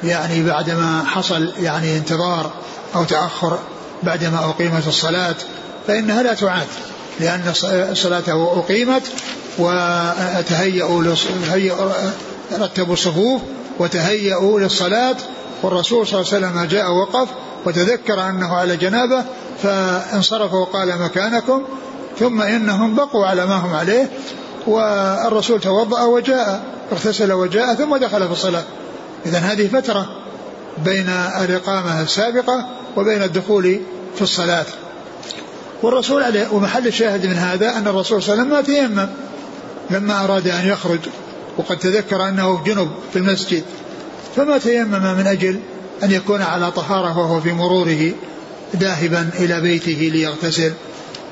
[0.03, 2.51] يعني بعدما حصل يعني انتظار
[2.95, 3.59] أو تأخر
[4.03, 5.35] بعدما أقيمت الصلاة
[5.87, 6.67] فإنها لا تعاد
[7.19, 7.53] لأن
[7.93, 9.03] صلاته أقيمت
[9.57, 11.03] وتهيأوا
[12.53, 13.41] رتبوا الصفوف
[13.79, 15.15] وتهيأوا للصلاة
[15.63, 17.29] والرسول صلى الله عليه وسلم جاء وقف
[17.65, 19.23] وتذكر أنه على جنابة
[19.63, 21.63] فانصرف وقال مكانكم
[22.19, 24.09] ثم إنهم بقوا على ما هم عليه
[24.67, 28.63] والرسول توضأ وجاء اغتسل وجاء ثم دخل في الصلاة.
[29.25, 30.05] إذا هذه فترة
[30.85, 32.65] بين الإقامة السابقة
[32.97, 33.79] وبين الدخول
[34.15, 34.65] في الصلاة.
[35.83, 39.09] والرسول عليه ومحل الشاهد من هذا أن الرسول صلى الله عليه وسلم ما تيمم
[39.89, 40.99] لما أراد أن يخرج
[41.57, 43.63] وقد تذكر أنه جنب في المسجد
[44.35, 45.59] فما تيمم من أجل
[46.03, 48.11] أن يكون على طهارة وهو في مروره
[48.75, 50.73] ذاهبا إلى بيته ليغتسل.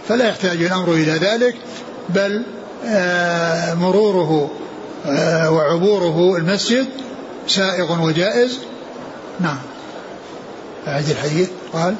[0.07, 1.55] فلا يحتاج الأمر إلى ذلك
[2.09, 2.43] بل
[2.86, 4.51] آه، مروره
[5.05, 6.88] آه، وعبوره المسجد
[7.47, 8.59] سائغ وجائز.
[9.39, 9.59] نعم.
[10.88, 11.49] أعد الحديث.
[11.73, 11.95] قال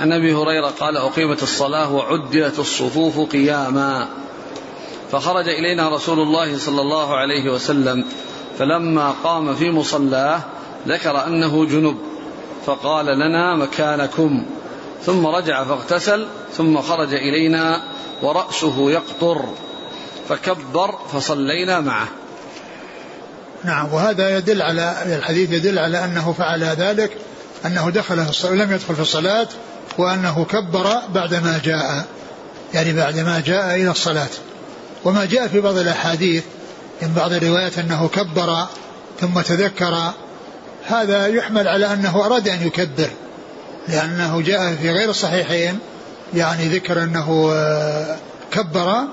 [0.00, 4.08] عن أبي هريرة قال أقيمت الصلاة وعدلت الصفوف قياما.
[5.12, 8.04] فخرج إلينا رسول الله صلى الله عليه وسلم
[8.58, 10.40] فلما قام في مصلاه
[10.88, 11.96] ذكر أنه جنب
[12.66, 14.46] فقال لنا مكانكم.
[15.06, 17.82] ثم رجع فاغتسل ثم خرج إلينا
[18.22, 19.44] ورأسه يقطر
[20.28, 22.08] فكبر فصلينا معه.
[23.64, 27.16] نعم وهذا يدل على الحديث يدل على أنه فعل ذلك
[27.66, 29.48] أنه دخل في الصلاة لم يدخل في الصلاة
[29.98, 32.06] وأنه كبر بعدما جاء
[32.74, 34.28] يعني بعدما جاء إلى الصلاة.
[35.04, 36.44] وما جاء في بعض الأحاديث
[37.02, 38.66] من بعض الروايات أنه كبر
[39.20, 40.12] ثم تذكر
[40.86, 43.10] هذا يحمل على أنه أراد أن يكبر
[43.88, 45.78] لأنه جاء في غير الصحيحين
[46.34, 48.16] يعني ذكر أنه آه،
[48.52, 49.04] كبر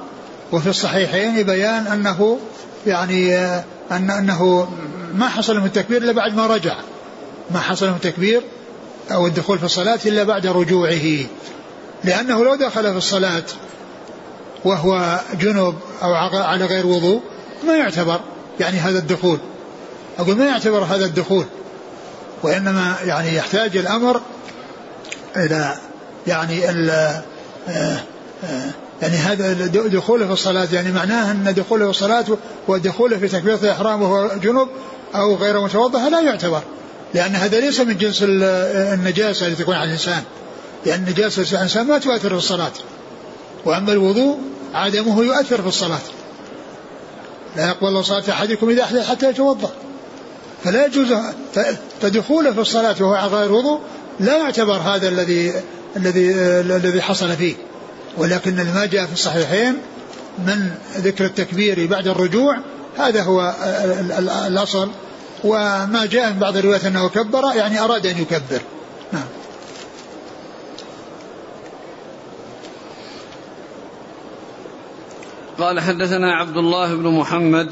[0.52, 2.40] وفي الصحيحين بيان أنه
[2.88, 4.70] يعني آه، أن أنه
[5.16, 6.76] ما حصل من التكبير إلا بعد ما رجع
[7.52, 8.42] ما حصل من التكبير
[9.12, 11.26] أو الدخول في الصلاة إلا بعد رجوعه
[12.04, 13.44] لأنه لو دخل في الصلاة
[14.68, 17.22] وهو جنب أو على غير وضوء
[17.68, 18.20] ما يعتبر
[18.60, 19.40] يعني هذا الدخول.
[20.20, 21.46] أقول ما يعتبر هذا الدخول
[22.44, 24.22] وإنما يعني يحتاج الأمر
[25.36, 25.76] إلى
[26.28, 27.24] يعني ال آه،
[28.44, 28.70] آه،
[29.02, 30.68] يعني هذا دخوله في الصلاة.
[30.74, 32.26] يعني معناه أن دخوله في الصلاة
[32.68, 34.70] ودخوله في تكبيرة الإحرام وهو جنوب
[35.16, 36.62] أو غير متوضأ لا يعتبر
[37.14, 40.24] لأن هذا ليس من جنس النجاسة التي تكون على الإنسان.
[40.86, 42.72] لأن نجاسة الإنسان ما تؤثر في الصلاة.
[43.66, 44.38] وأما الوضوء
[44.74, 46.00] عدمه يؤثر في الصلاة.
[47.56, 49.72] لا يقبل صلاة أحدكم إذا أحدث حتى يتوضأ.
[50.64, 51.08] فلا يجوز
[52.02, 53.80] فدخوله في الصلاة وهو على غير وضوء
[54.20, 55.54] لا يعتبر هذا الذي
[55.96, 56.32] الذي
[56.76, 57.56] الذي حصل فيه.
[58.18, 59.78] ولكن ما جاء في الصحيحين
[60.38, 62.58] من ذكر التكبير بعد الرجوع
[62.98, 63.56] هذا هو
[64.48, 64.90] الأصل.
[65.44, 68.62] وما جاء من بعض الروايات أنه كبر يعني أراد أن يكبر.
[69.12, 69.26] نعم.
[75.58, 77.72] قال حدثنا عبد الله بن محمد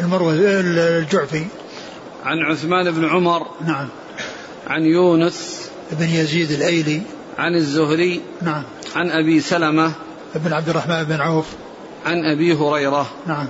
[0.00, 1.46] المروزي الجعفي.
[2.24, 3.88] عن عثمان بن عمر نعم.
[4.66, 7.02] عن يونس بن يزيد الأيلي.
[7.38, 8.62] عن الزهري نعم.
[8.96, 9.92] عن أبي سلمة
[10.34, 11.46] بن عبد الرحمن بن عوف.
[12.06, 13.48] عن أبي هريرة نعم.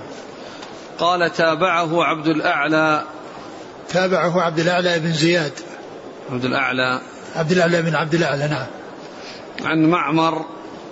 [0.99, 3.03] قال تابعه عبد الأعلى
[3.89, 5.53] تابعه عبد الأعلى بن زياد.
[6.31, 7.01] عبد الأعلى.
[7.35, 8.67] عبد الأعلى بن عبد الأعلى نعم.
[9.65, 10.45] عن معمر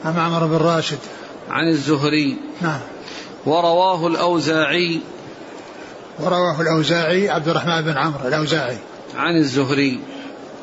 [0.05, 0.99] عن معمر بن راشد.
[1.49, 2.37] عن الزهري.
[2.61, 2.79] نعم.
[3.45, 5.01] ورواه الأوزاعي.
[6.19, 8.77] ورواه الأوزاعي عبد الرحمن بن عمرو الأوزاعي.
[9.15, 9.99] عن الزهري.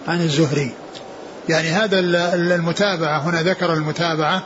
[0.09, 0.73] عن الزهري.
[1.49, 1.99] يعني هذا
[2.35, 4.43] المتابعة هنا ذكر المتابعة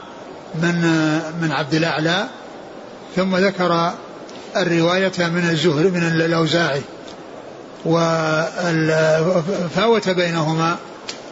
[0.55, 0.83] من
[1.43, 2.27] من عبد الأعلى
[3.17, 3.93] ثم ذكر
[4.57, 6.83] الرواية من الزهري من الأوزاعي.
[8.95, 9.29] وفاوت
[10.09, 10.77] بينهما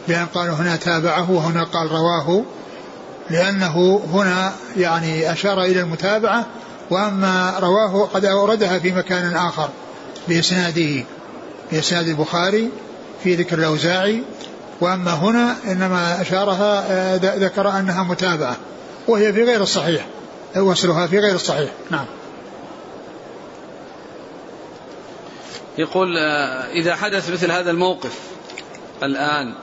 [0.07, 2.43] بأن قال هنا تابعه وهنا قال رواه.
[3.29, 6.45] لأنه هنا يعني أشار إلى المتابعة
[6.89, 9.69] وأما رواه قد أوردها في مكان آخر
[10.27, 11.03] بإسناده
[11.71, 12.69] بإسناد البخاري
[13.23, 14.23] في ذكر الأوزاعي
[14.81, 18.57] وأما هنا إنما أشارها آه، ذكر أنها متابعة
[19.07, 20.05] وهي في غير الصحيح
[20.57, 22.05] وصلها في غير الصحيح نعم.
[25.77, 28.19] يقول آه، إذا حدث مثل هذا الموقف
[29.03, 29.53] الآن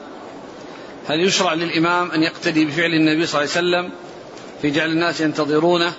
[1.08, 3.92] هل يشرع للإمام أن يقتدي بفعل النبي صلى الله عليه وسلم
[4.62, 5.92] في جعل الناس ينتظرونه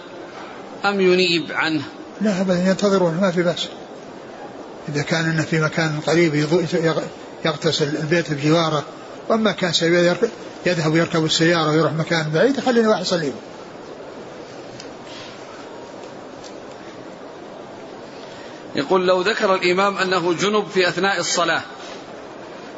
[0.85, 1.83] أم ينيب عنه؟
[2.21, 3.67] لا أبدا ينتظرون ما في بأس.
[4.89, 6.35] إذا كان إنه في مكان قريب
[7.45, 8.83] يغتسل البيت بجواره
[9.29, 9.71] وأما كان
[10.65, 13.31] يذهب ويركب السيارة ويروح مكان بعيد خليني واحد يصلي
[18.75, 21.61] يقول لو ذكر الإمام أنه جنب في أثناء الصلاة.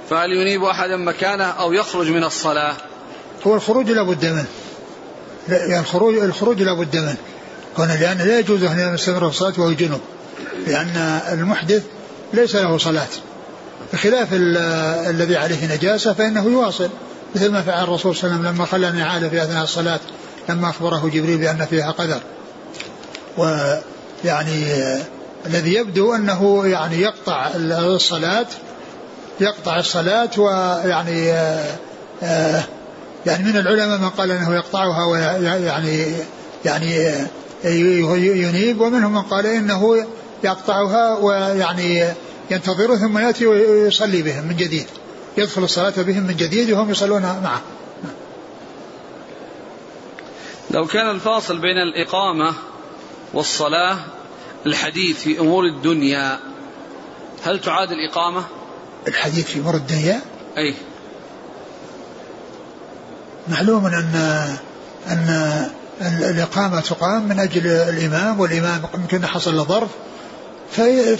[0.10, 2.76] فهل ينيب أحدا مكانه أو يخرج من الصلاة؟
[3.48, 4.46] هو الخروج لا بد منه.
[5.50, 7.18] يعني الخروج الخروج لا بد منه.
[7.78, 10.02] لأن لا يجوز أن يستمر في الصلاة وهو جنوب
[10.68, 11.84] لأن المحدث
[12.34, 13.08] ليس له صلاة.
[13.94, 16.90] بخلاف الذي عليه نجاسة فإنه يواصل.
[17.36, 20.00] مثل ما فعل الرسول صلى الله عليه وسلم لما خلى النعال في أثناء الصلاة
[20.50, 22.20] لما أخبره جبريل بأن فيها قدر.
[23.38, 24.74] ويعني
[25.46, 28.48] الذي يبدو أنه يعني يقطع الصلاة
[29.42, 31.26] يقطع الصلاة ويعني
[33.26, 36.06] يعني من العلماء من قال إنه يقطعها ويعني
[36.66, 37.16] يعني
[38.14, 40.08] ينيب ومنهم من قال إنه
[40.44, 42.14] يقطعها ويعني
[42.52, 44.88] ينتظره ثم يأتي ويصلي بهم من جديد
[45.38, 47.62] يدخل الصلاة بهم من جديد وهم يصلون معه
[50.72, 52.54] لو كان الفاصل بين الإقامة
[53.34, 53.98] والصلاة
[54.66, 56.40] الحديث في أمور الدنيا
[57.44, 58.44] هل تعاد الإقامة؟
[59.08, 60.20] الحديث في أمور الدنيا؟
[60.58, 60.76] أي.
[63.48, 64.16] معلوم أن
[65.08, 65.70] أن
[66.02, 69.90] الإقامة تقام من أجل الإمام والإمام يمكن حصل له ظرف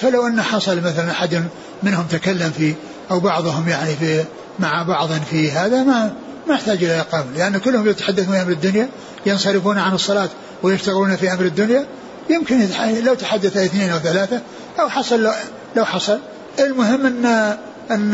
[0.02, 1.44] فلو أن حصل مثلا أحد
[1.84, 2.74] منهم تكلم في
[3.12, 4.24] أو بعضهم يعني في
[4.60, 6.14] مع بعض في هذا ما
[6.48, 7.32] ما يحتاج إلى إقامة.
[7.38, 8.90] لأن كلهم يتحدثون في أمر الدنيا
[9.26, 10.30] ينصرفون عن الصلاة
[10.64, 11.86] ويشتغلون في أمر الدنيا.
[12.30, 12.68] يمكن
[13.04, 14.42] لو تحدث اثنين أو ثلاثة
[14.80, 15.30] أو حصل
[15.76, 16.20] لو حصل.
[16.60, 17.58] المهم أن
[17.92, 18.14] أن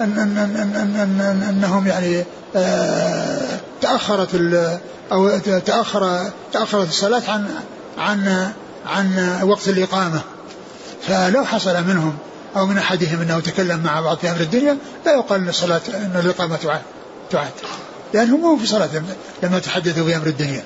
[0.00, 2.24] أن أن أن أن أن أنهم يعني
[2.56, 4.34] آه، تأخرت
[5.12, 7.48] أو تأخر تأخرت الصلاة عن
[7.98, 8.52] عن
[8.86, 10.20] عن وقت الإقامة.
[11.08, 12.18] فلو حصل منهم
[12.56, 16.20] أو من أحدهم أنه تكلم مع بعض في أمر الدنيا لا يقال أن الصلاة أن
[16.24, 16.82] الإقامة تعاد
[17.30, 17.52] تعاد.
[18.14, 18.88] لأنهم هم في صلاة
[19.42, 20.62] لما تحدثوا في أمر الدنيا.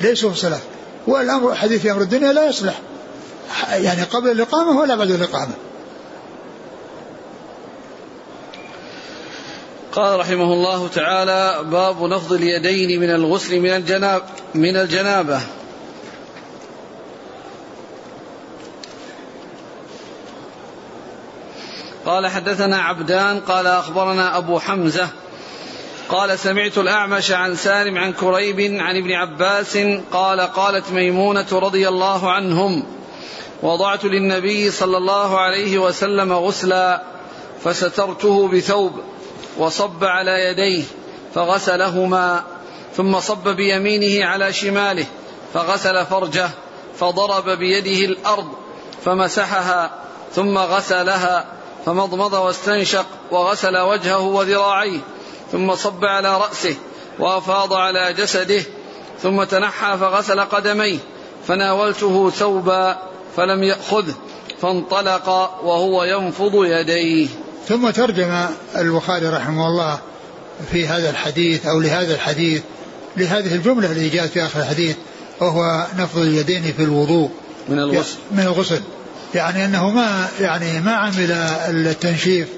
[0.00, 0.60] ليسوا في صلاة.
[1.06, 2.80] والأمر حديث في أمر الدنيا لا يصلح.
[3.72, 5.52] يعني قبل الإقامة ولا بعد الإقامة.
[9.92, 14.22] قال رحمه الله تعالى باب نفض اليدين من الغسل من الجناب
[14.54, 15.40] من الجنابة.
[22.06, 25.08] قال حدثنا عبدان قال أخبرنا أبو حمزة
[26.08, 29.78] قال سمعت الأعمش عن سالم عن كريب عن ابن عباس
[30.12, 32.84] قال قالت ميمونة رضي الله عنهم
[33.62, 37.02] وضعت للنبي صلى الله عليه وسلم غسلا
[37.64, 38.92] فسترته بثوب.
[39.60, 40.84] وصب على يديه
[41.34, 42.44] فغسلهما
[42.96, 45.06] ثم صب بيمينه على شماله
[45.54, 46.50] فغسل فرجه
[46.98, 48.48] فضرب بيده الأرض
[49.04, 49.90] فمسحها
[50.34, 51.46] ثم غسلها
[51.86, 55.00] فمضمض واستنشق وغسل وجهه وذراعيه
[55.52, 56.76] ثم صب على رأسه
[57.18, 58.62] وأفاض على جسده
[59.22, 60.98] ثم تنحى فغسل قدميه
[61.46, 62.98] فناولته ثوبا
[63.36, 64.14] فلم يأخذه
[64.62, 65.28] فانطلق
[65.64, 67.28] وهو ينفض يديه.
[67.68, 68.46] ثم ترجم
[68.76, 69.98] البخاري رحمه الله
[70.72, 72.62] في هذا الحديث أو لهذا الحديث
[73.16, 74.96] لهذه الجملة التي جاءت في آخر الحديث
[75.40, 77.30] وهو نفض اليدين في الوضوء.
[77.68, 78.16] من الغسل.
[78.32, 78.80] من الغسل.
[79.34, 81.32] يعني أنه ما يعني ما عمل
[81.68, 82.48] التنشيف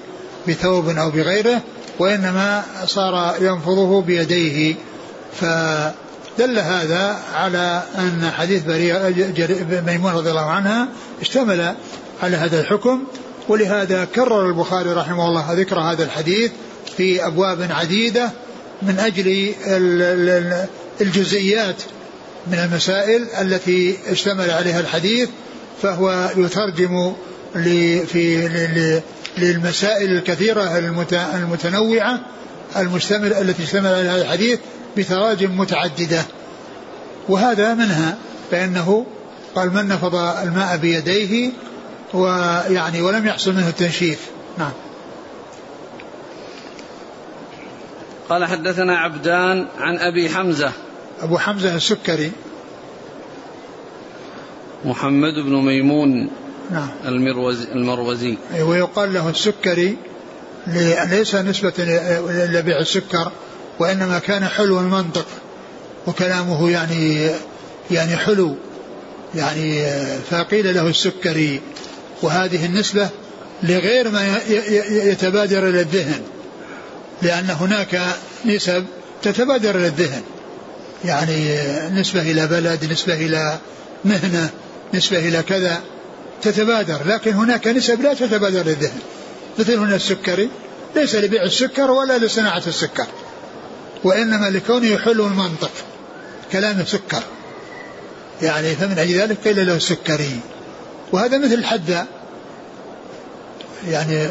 [0.49, 1.63] بثوب أو بغيره
[1.99, 4.75] وإنما صار ينفضه بيديه.
[5.41, 8.63] فدل هذا على أن حديث
[9.87, 10.89] ميمون رضي الله عنها
[11.21, 11.75] اشتمل
[12.23, 13.05] على هذا الحكم
[13.49, 16.51] ولهذا كرر البخاري رحمه الله ذكر هذا الحديث
[16.97, 18.31] في أبواب عديدة
[18.83, 19.55] من أجل
[21.01, 21.83] الجزئيات
[22.47, 25.29] من المسائل التي اشتمل عليها الحديث
[25.83, 27.13] فهو يترجم
[28.07, 28.49] في
[29.39, 30.79] للمسائل الكثيرة
[31.35, 32.21] المتنوعة
[32.77, 34.59] المشتمل التي اشتمل عليها الحديث
[34.97, 36.23] بتراجم متعددة.
[37.29, 38.17] وهذا منها
[38.51, 39.07] فإنه
[39.55, 41.51] قال من نفض الماء بيديه
[42.15, 44.31] ويعني ولم يحصل منه التنشيف.
[44.59, 44.73] نعم.
[48.29, 50.73] قال حدثنا عبدان عن أبي حمزة.
[51.23, 52.33] أبو حمزة السكري.
[54.85, 56.31] محمد بن ميمون
[56.71, 56.89] نعم.
[57.05, 58.37] المروزي, المروزي.
[58.61, 59.97] ويقال له السكري
[61.11, 61.73] ليس نسبة
[62.53, 63.33] لبيع السكر
[63.79, 65.27] وإنما كان حلو المنطق
[66.07, 67.31] وكلامه يعني
[67.91, 68.57] يعني حلو.
[69.35, 69.87] يعني
[70.31, 71.61] فقيل له السكري.
[72.23, 73.09] وهذه النسبة
[73.63, 74.39] لغير ما
[74.89, 76.23] يتبادر إلى الذهن
[77.23, 78.01] لأن هناك
[78.45, 78.85] نسب
[79.23, 80.23] تتبادر إلى الذهن.
[81.05, 81.59] يعني
[81.91, 83.59] نسبة إلى بلد نسبة إلى
[84.05, 84.51] مهنة
[84.95, 85.81] نسبة إلى كذا
[86.43, 88.99] تتبادر لكن هناك نسب لا تتبادر للذهن
[89.59, 90.51] مثل هنا السكري
[90.97, 93.07] ليس لبيع السكر ولا لصناعة السكر
[94.05, 95.71] وإنما لكونه يحل المنطق
[96.53, 97.23] كلام سكر
[98.43, 100.41] يعني فمن أجل ذلك قيل له السكري.
[101.13, 102.07] وهذا مثل الحذاء
[103.89, 104.29] يعني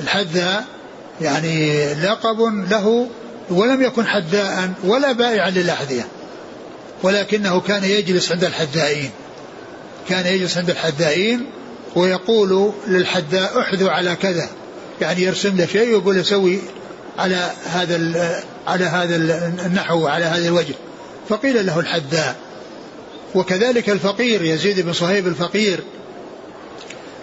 [0.00, 0.64] الحذاء
[1.20, 3.08] يعني لقب له
[3.50, 6.06] ولم يكن حداء ولا بائعا للأحذية
[7.02, 9.10] ولكنه كان يجلس عند الحدائين.
[10.08, 11.46] كان يجلس عند الحدائين
[11.96, 14.48] ويقول للحداء احذو على كذا.
[15.00, 16.58] يعني يرسم له شيء ويقول سوي
[17.18, 17.96] على هذا
[18.66, 19.16] على هذا
[19.66, 20.74] النحو وعلى هذا الوجه.
[21.28, 22.36] فقيل له الحداء.
[23.34, 25.80] وكذلك الفقير يزيد بن صهيب الفقير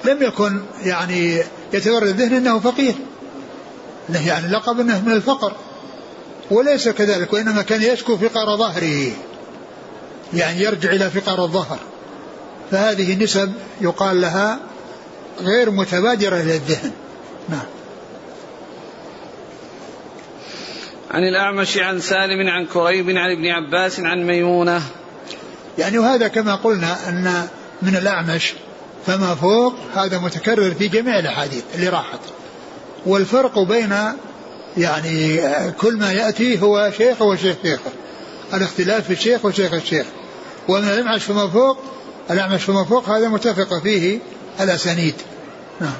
[0.05, 1.43] لم يكن يعني
[1.73, 2.93] يتورد الذهن إنه فقير
[4.09, 5.53] إنه يعني لقب إنه من الفقر
[6.51, 9.11] وليس كذلك وإنما كان يشكو فقر ظهره
[10.33, 11.79] يعني يرجع إلى فقر الظهر
[12.71, 14.59] فهذه نسب يقال لها
[15.41, 16.91] غير متبادرة إلى الذهن
[17.49, 17.65] نعم.
[21.11, 24.81] عن الأعمش عن سالم عن كريب عن ابن عباس عن ميمونة
[25.77, 27.47] يعني وهذا كما قلنا أن
[27.81, 28.53] من الأعمش
[29.07, 32.19] فما فوق هذا متكرر في جميع الأحاديث اللي راحت.
[33.05, 33.95] والفرق بين
[34.77, 37.91] يعني كل ما يأتي هو شيخ وشيخ شيخه
[38.53, 40.05] الاختلاف في الشيخ وشيخ الشيخ.
[40.67, 41.77] ومن الأعمش فما فوق
[42.31, 44.19] الأعمش فما فوق هذا متفق فيه
[44.59, 45.15] الأسانيد.
[45.81, 45.93] نعم.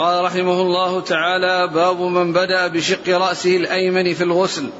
[0.00, 4.70] قال رحمه الله تعالى باب من بدا بشق رأسه الأيمن في الغسل.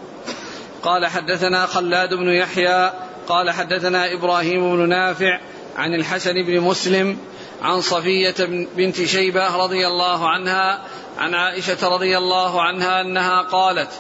[0.83, 2.93] قال حدثنا خلاد بن يحيى
[3.29, 5.41] قال حدثنا إبراهيم بن نافع
[5.77, 7.19] عن الحسن بن مسلم
[7.63, 8.35] عن صفية
[8.77, 10.81] بنت شيبة رضي الله عنها
[11.19, 13.91] عن عائشة رضي الله عنها أنها قالت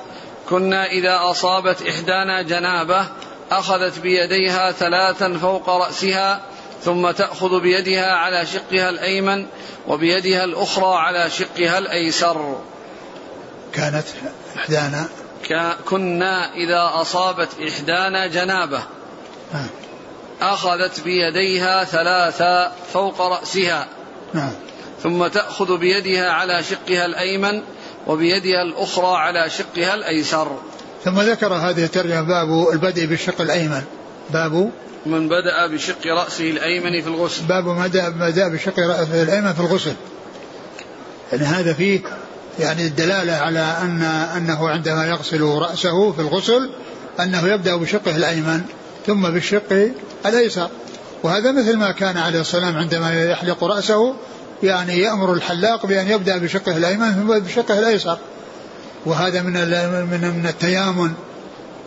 [0.48, 3.06] كنا إذا أصابت إحدانا جنابة
[3.50, 6.40] أخذت بيديها ثلاثا فوق رأسها
[6.84, 9.46] ثم تأخذ بيدها على شقها الأيمن
[9.88, 12.60] وبيدها الأخرى على شقها الأيسر.
[13.72, 14.04] كانت
[14.56, 15.08] إحدانا.
[15.88, 18.82] كنا إذا أصابت إحدانا جنابة.
[19.54, 19.66] نعم.
[20.42, 23.88] أخذت بيديها ثلاثا فوق رأسها.
[24.34, 24.52] نعم.
[25.02, 27.62] ثم تأخذ بيدها على شقها الأيمن
[28.06, 30.58] وبيدها الأخرى على شقها الأيسر.
[31.04, 33.82] ثم ذكر هذه الترجمة باب البدء بالشق الأيمن.
[34.30, 34.70] باب
[35.07, 37.44] من بدأ بشق رأسه الأيمن في الغسل.
[37.44, 37.86] باب ما
[38.28, 39.94] بدأ بشق رأسه الأيمن في الغسل.
[41.32, 42.01] يعني هذا فيه
[42.59, 44.03] يعني الدلالة على أن
[44.36, 46.70] أنه عندما يغسل رأسه في الغسل
[47.20, 48.62] أنه يبدأ بشقه الأيمن
[49.07, 49.92] ثم بالشق
[50.26, 50.68] الأيسر.
[51.22, 54.14] وهذا مثل ما كان عليه السلام عندما يحلق رأسه
[54.62, 58.18] يعني يأمر الحلاق بأن يبدأ بشقه الأيمن ثم بشقه الأيسر.
[59.07, 59.53] وهذا من
[60.11, 61.12] من من التيامن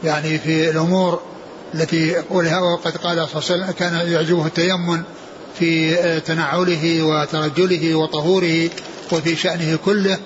[0.04, 1.22] يعني في الأمور
[1.74, 5.02] التي ولها وقد قال صلى الله عليه وسلم كان يعجبه التيمن
[5.60, 8.70] في تنعله وترجله وطهوره
[9.12, 10.18] وفي شأنه كله.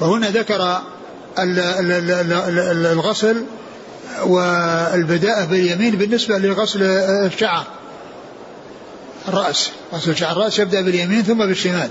[0.00, 0.82] وهنا ذكر
[2.92, 3.44] الغسل
[4.26, 7.64] والبداءة باليمين بالنسبة لغسل الشعر.
[9.28, 9.70] الرأس.
[9.94, 11.90] غسل شعر الرأس يبدأ باليمين ثم بالشمال.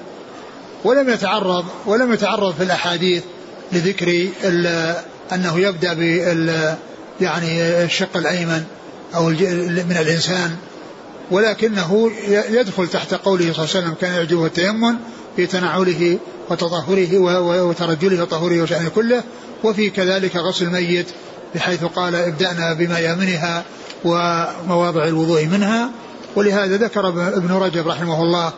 [0.84, 3.24] ولم يتعرض ولم يتعرض في الأحاديث
[3.72, 4.28] لذكر
[5.34, 6.76] أنه يبدأ بال
[7.22, 8.64] يعني الشق الأيمن
[9.16, 10.55] أو من الإنسان
[11.32, 14.95] ولكنه يدخل تحت قوله صلى الله عليه وسلم كان يعجبه التيمم
[15.36, 16.18] في تنعله
[16.49, 17.18] وتطهره
[17.68, 19.24] وترجله وطهوره وشأنه كله
[19.64, 21.07] وفي كذلك غسل الميت
[21.55, 23.64] بحيث قال ابدأنا بما يمنها
[24.05, 25.89] ومواضع الوضوء منها.
[26.36, 28.53] ولهذا ذكر ابن رجب رحمه الله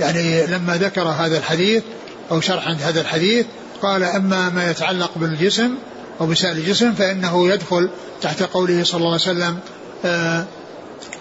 [0.00, 1.82] يعني لما ذكر هذا الحديث
[2.30, 3.46] أو شرح عند هذا الحديث
[3.82, 5.74] قال أما ما يتعلق بالجسم
[6.20, 7.90] أو بسائل الجسم فإنه يدخل
[8.22, 9.58] تحت قوله صلى الله عليه وسلم
[10.04, 10.46] آآ آه،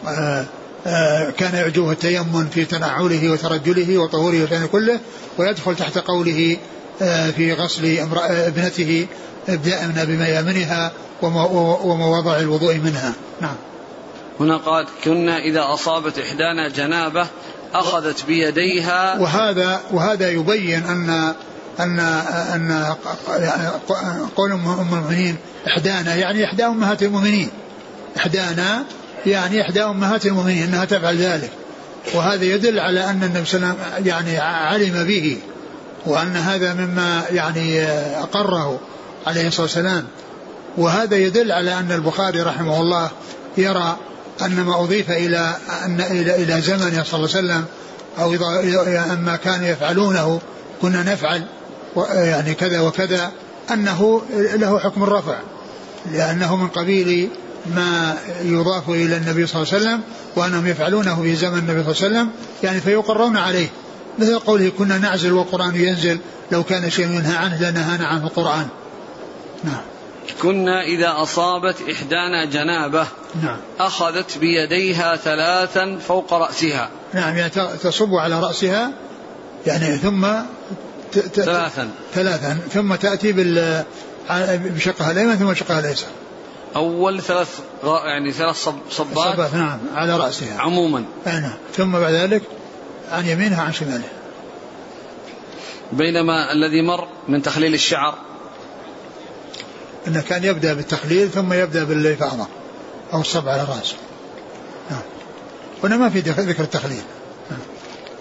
[0.08, 0.46] آآ آه،
[0.88, 5.00] آآ كان يعجبه التيمم في تنعله وترجله وطهوره وشأنه كله
[5.38, 6.58] ويدخل تحت قوله
[7.02, 9.08] آه، في غسل ابنته
[9.50, 10.92] ابدأنا بميامنها
[11.84, 13.14] ومواضع الوضوء منها.
[13.42, 13.56] نعم.
[14.40, 17.28] هنا قال كنا إذا أصابت إحدانا جنابة
[17.74, 19.20] أخذت بيديها.
[19.20, 21.36] وهذا وهذا يبين أن
[21.80, 22.96] أن أن
[24.36, 25.36] قول أم المؤمنين
[25.68, 27.50] إحدانا يعني إحدى أمهات المؤمنين.
[28.18, 28.84] إحدانا
[29.26, 31.52] يعني إحدى أمهات المؤمنين أنها تفعل ذلك.
[32.14, 35.38] وهذا يدل على أن النبي صلى الله عليه وسلم يعني علم به
[36.06, 37.84] وأن هذا مما يعني
[38.18, 38.80] أقره
[39.28, 40.08] عليه الصلاة والسلام.
[40.78, 43.10] وهذا يدل على أن البخاري رحمه الله
[43.58, 43.98] يرى
[44.42, 45.56] أن ما أضيف إلى
[45.86, 47.66] أن إلى إلى زمنه صلى الله عليه وسلم
[48.20, 48.34] أو
[49.14, 50.42] أما كانوا يفعلونه
[50.82, 51.44] كنا نفعل.
[51.98, 53.32] يعني كذا وكذا
[53.72, 55.40] أنه له حكم الرفع
[56.12, 57.30] لأنه من قبيل
[57.76, 60.02] ما يضاف إلى النبي صلى الله عليه وسلم
[60.36, 62.30] وأنهم يفعلونه في زمن النبي صلى الله عليه وسلم
[62.64, 63.68] يعني فيقرون عليه.
[64.20, 66.20] مثل قوله كنا نعزل والقرآن ينزل
[66.52, 68.68] لو كان شيء ينهى عنه لنهانا عنه القرآن.
[69.64, 69.82] نعم.
[70.42, 73.08] كنا إذا أصابت إحدانا جنابة
[73.44, 73.58] نعم.
[73.80, 76.90] أخذت بيديها ثلاثا فوق رأسها.
[77.14, 77.50] نعم يعني
[77.84, 78.92] تصب على رأسها
[79.68, 80.28] يعني ثم
[81.12, 81.90] ثلاثا.
[82.14, 82.60] ثلاثا.
[82.74, 83.84] ثم تأتي بال
[84.50, 86.08] بشقها الأيمن ثم شقها الأيسر
[86.76, 90.60] أول ثلاث يعني ثلاث صب صبات صبات نعم على رأسها.
[90.60, 91.06] عموما.
[91.26, 91.54] نعم.
[91.78, 92.42] ثم بعد ذلك
[93.12, 94.10] عن يمينها عن شماله
[95.92, 98.16] بينما الذي مر من تخليل الشعر.
[100.08, 102.48] أنه كان يبدأ بالتخليل ثم يبدأ بالإفاضة
[103.14, 103.96] أو الصب على الرأس
[104.92, 105.02] نعم.
[105.84, 107.04] هنا ما في ذكر التخليل.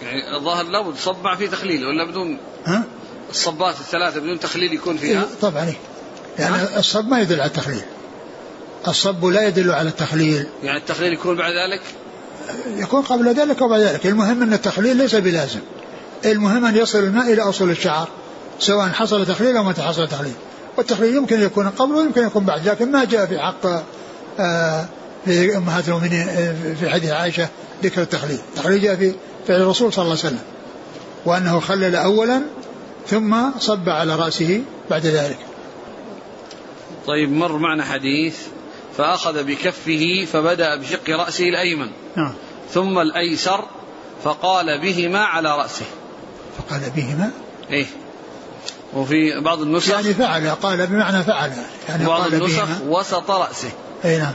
[0.09, 2.85] يعني الظاهر لابد صبع في تخليل ولا بدون ها؟
[3.31, 5.77] الصبات الثلاثة بدون تخليل يكون فيها؟ إيه طبعا إيه؟
[6.39, 7.83] يعني الصب ما يدل على التخليل.
[8.89, 10.47] الصب لا يدل على التخليل.
[10.63, 11.83] يعني التخليل يكون بعد ذلك؟
[12.83, 14.07] يكون قبل ذلك وبعد ذلك.
[14.07, 15.61] المهم أن التخليل ليس بلازم.
[16.25, 18.09] المهم أن يصل الماء إلى أصول الشعر
[18.59, 20.35] سواء حصل تخليل أو ما حصل تخليل.
[20.77, 23.67] والتخليل يمكن يكون قبل ويمكن يكون بعد لكن ما جاء في حق
[24.41, 24.87] آه،
[25.25, 27.49] في أمهات المؤمنين آه، في حديث عائشة
[27.83, 28.39] ذكر التخليل.
[28.55, 29.15] التخليل جاء في
[29.49, 30.43] فعل الرسول صلى الله عليه وسلم
[31.25, 32.43] وأنه خلل أولا
[33.07, 35.39] ثم صب على رأسه بعد ذلك.
[37.07, 38.37] طيب مر معنا حديث
[38.97, 41.91] فأخذ بكفه فبدأ بشق رأسه الأيمن.
[42.17, 42.33] نعم.
[42.75, 43.65] ثم الأيسر
[44.25, 45.87] فقال بهما على رأسه.
[46.59, 47.31] فقال بهما؟
[47.71, 47.87] إيه.
[48.95, 51.53] وفي بعض النسخ يعني فعل قال بمعنى فعل
[51.89, 52.79] يعني بعض قال النسخ بهما.
[52.89, 53.71] وسط رأسه.
[54.05, 54.35] أي نعم.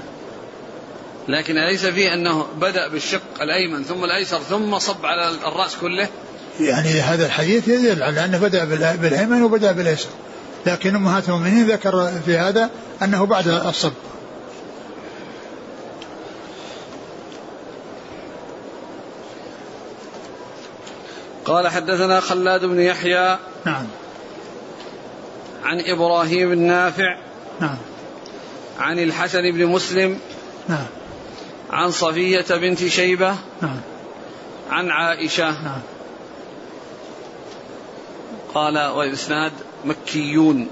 [1.28, 6.08] لكن أليس فيه أنه بدأ بالشق الأيمن ثم الأيسر ثم صب على الرأس كله؟
[6.60, 8.66] يعني هذا الحديث يدل على أنه بدأ
[8.96, 10.10] بالأيمن وبدأ بالأيسر.
[10.66, 12.70] لكن أمهات المؤمنين ذكر في هذا
[13.04, 13.94] أنه بعد الصب.
[21.46, 23.88] قال حدثنا خلاد بن يحيى نعم.
[25.64, 27.18] عن إبراهيم النافع
[27.60, 27.78] نعم.
[28.80, 30.20] عن الحسن بن مسلم
[30.70, 30.86] نعم.
[31.74, 33.82] عن صفية بنت شيبة نعم.
[34.70, 35.64] عن عائشة.
[35.64, 35.82] نعم.
[38.54, 39.52] قال والإسناد
[39.86, 40.68] مكيون.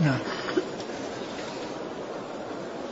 [0.00, 0.18] نعم.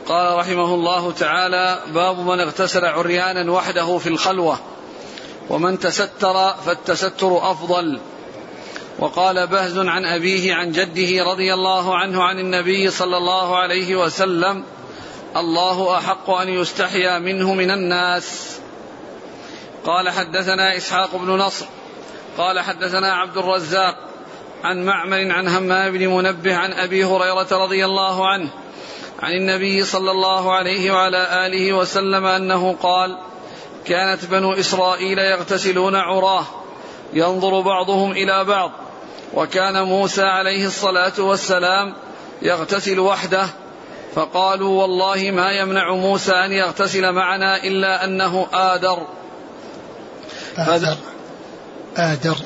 [0.05, 4.59] قال رحمه الله تعالى باب من اغتسل عريانا وحده في الخلوة
[5.49, 7.99] ومن تستر فالتستر أفضل.
[8.99, 14.63] وقال بهز عن أبيه عن جده رضي الله عنه عن النبي صلى الله عليه وسلم
[15.35, 18.59] الله أحق أن يستحيا منه من الناس.
[19.85, 21.65] قال حدثنا إسحاق بن نصر
[22.37, 23.95] قال حدثنا عبد الرزاق
[24.63, 28.49] عن معمر عن همام بن منبه عن أبي هريرة رضي الله عنه
[29.19, 33.17] عن النبي صلى الله عليه وعلى آله وسلم أنه قال
[33.85, 36.45] كانت بنو إسرائيل يغتسلون عراه
[37.13, 38.71] ينظر بعضهم إلى بعض
[39.33, 41.93] وكان موسى عليه الصلاة والسلام
[42.41, 43.47] يغتسل وحده
[44.15, 49.07] فقالوا والله ما يمنع موسى أن يغتسل معنا إلا أنه آدر.
[50.57, 50.97] آدر.
[51.97, 52.37] آدر.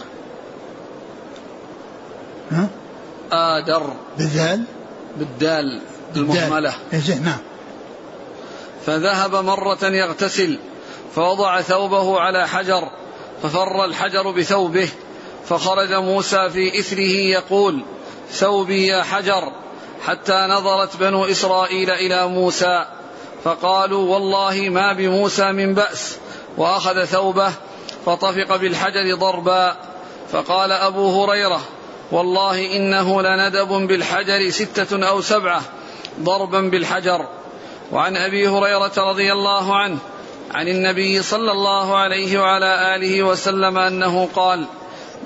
[2.52, 2.68] ها؟
[3.32, 3.94] آدر.
[4.18, 4.64] بالذال؟
[5.18, 5.82] بالدال
[6.16, 6.74] المهملة.
[6.94, 7.38] إيه، نعم.
[8.86, 10.60] فذهب مرة يغتسل
[11.16, 12.90] فوضع ثوبه على حجر
[13.44, 14.90] ففر الحجر بثوبه
[15.50, 17.84] فخرج موسى في إثره يقول
[18.32, 19.52] ثوبي يا حجر.
[20.06, 22.86] حتى نظرت بنو إسرائيل إلى موسى
[23.44, 26.18] فقالوا والله ما بموسى من بأس.
[26.58, 27.52] وأخذ ثوبه
[28.06, 29.76] فطفق بالحجر ضربا.
[30.32, 31.62] فقال أبو هريرة
[32.12, 35.62] والله إنه لندب بالحجر ستة أو سبعة
[36.20, 37.28] ضربا بالحجر.
[37.92, 39.98] وعن أبي هريرة رضي الله عنه
[40.52, 44.66] عن النبي صلى الله عليه وعلى آله وسلم أنه قال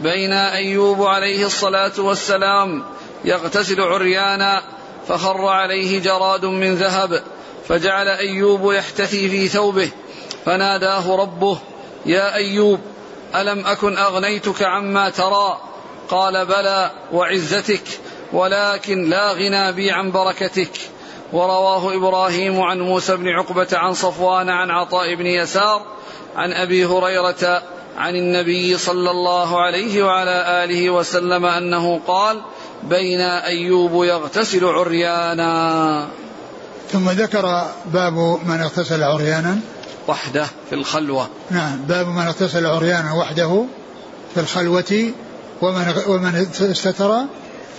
[0.02, 2.84] بين أيوب عليه الصلاة والسلام
[3.26, 4.62] يغتسل عريانا
[5.08, 7.24] فخر عليه جراد من ذهب
[7.68, 9.92] فجعل أيوب يحتثي في ثوبه
[10.46, 11.60] فناداه ربه
[12.06, 12.80] يا أيوب
[13.36, 15.58] ألم أكن أغنيتك عما ترى؟
[16.10, 17.84] قال بلى وعزتك
[18.34, 20.72] ولكن لا غنى بي عن بركتك.
[21.34, 25.82] ورواه إبراهيم عن موسى بن عقبة عن صفوان عن عطاء بن يسار
[26.36, 27.64] عن أبي هريرة
[27.98, 32.42] عن النبي صلى الله عليه وعلى آله وسلم أنه قال
[32.84, 36.08] بين أيوب يغتسل عريانا.
[36.92, 39.60] ثم ذكر باب من اغتسل عريانا.
[40.08, 41.30] وحده في الخلوة.
[41.52, 43.66] نعم باب من اغتسل عريانا وحده
[44.34, 45.12] في الخلوة
[45.62, 47.18] ومن ومن استتر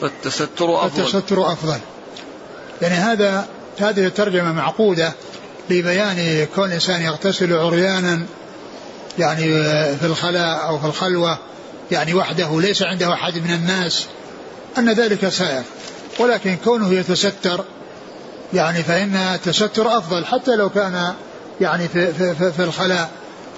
[0.00, 1.02] فالتستر أفضل.
[1.02, 1.78] التستر أفضل.
[2.82, 3.48] يعني هذا
[3.78, 5.12] هذه الترجمة معقودة
[5.70, 8.26] لبيان كون الإنسان يغتسل عريانا
[9.18, 9.42] يعني
[9.96, 11.38] في الخلاء أو في الخلوة
[11.90, 14.06] يعني وحده ليس عنده أحد من الناس
[14.78, 15.62] أن ذلك سائر.
[16.18, 17.64] ولكن كونه يتستر
[18.54, 21.12] يعني فإن التستر أفضل حتى لو كان
[21.60, 23.10] يعني في, في, في, في الخلاء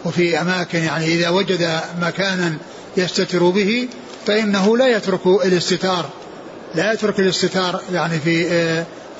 [0.05, 2.57] وفي أماكن يعني إذا وجد مكانا
[2.97, 3.89] يستتر به
[4.27, 6.05] فإنه لا يترك الاستتار
[6.75, 8.45] لا يترك الاستتار يعني في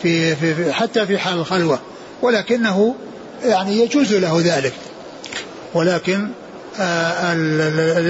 [0.03, 1.79] في, في, في حتى في حال الخلوة.
[2.23, 2.95] ولكنه
[3.45, 4.73] يعني يجوز له ذلك.
[5.75, 6.29] ولكن
[6.81, 7.33] آه،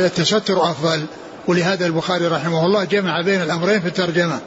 [0.07, 1.05] التستر أفضل.
[1.49, 4.41] ولهذا البخاري رحمه الله جمع بين الأمرين في الترجمة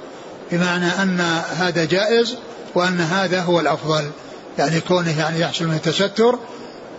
[0.51, 2.35] بمعنى أن هذا جائز
[2.75, 4.09] وأن هذا هو الأفضل.
[4.57, 6.39] يعني كونه يعني يحصل من التستر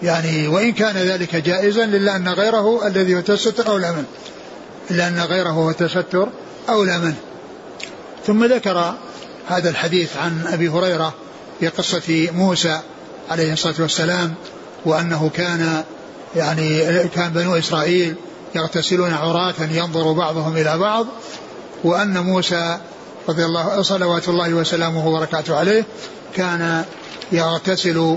[0.03, 4.07] يعني وإن كان ذلك جائزا إلا أن غيره الذي هو التستر أولى منه.
[4.91, 6.29] إلا أن غيره هو التستر
[6.69, 7.17] أولى منه.
[8.27, 8.95] ثم ذكر
[9.49, 11.15] هذا الحديث عن أبي هريرة
[11.61, 12.81] في قصة موسى
[13.31, 14.35] عليه الصلاة والسلام
[14.85, 15.85] وأنه كان
[16.37, 18.15] يعني كان بنو إسرائيل
[18.55, 21.07] يغتسلون عراة ينظر بعضهم إلى بعض
[21.85, 22.79] وأن موسى
[23.29, 25.85] رضي الله صلوات الله وسلامه وبركاته عليه
[26.37, 26.85] كان
[27.33, 28.17] يغتسل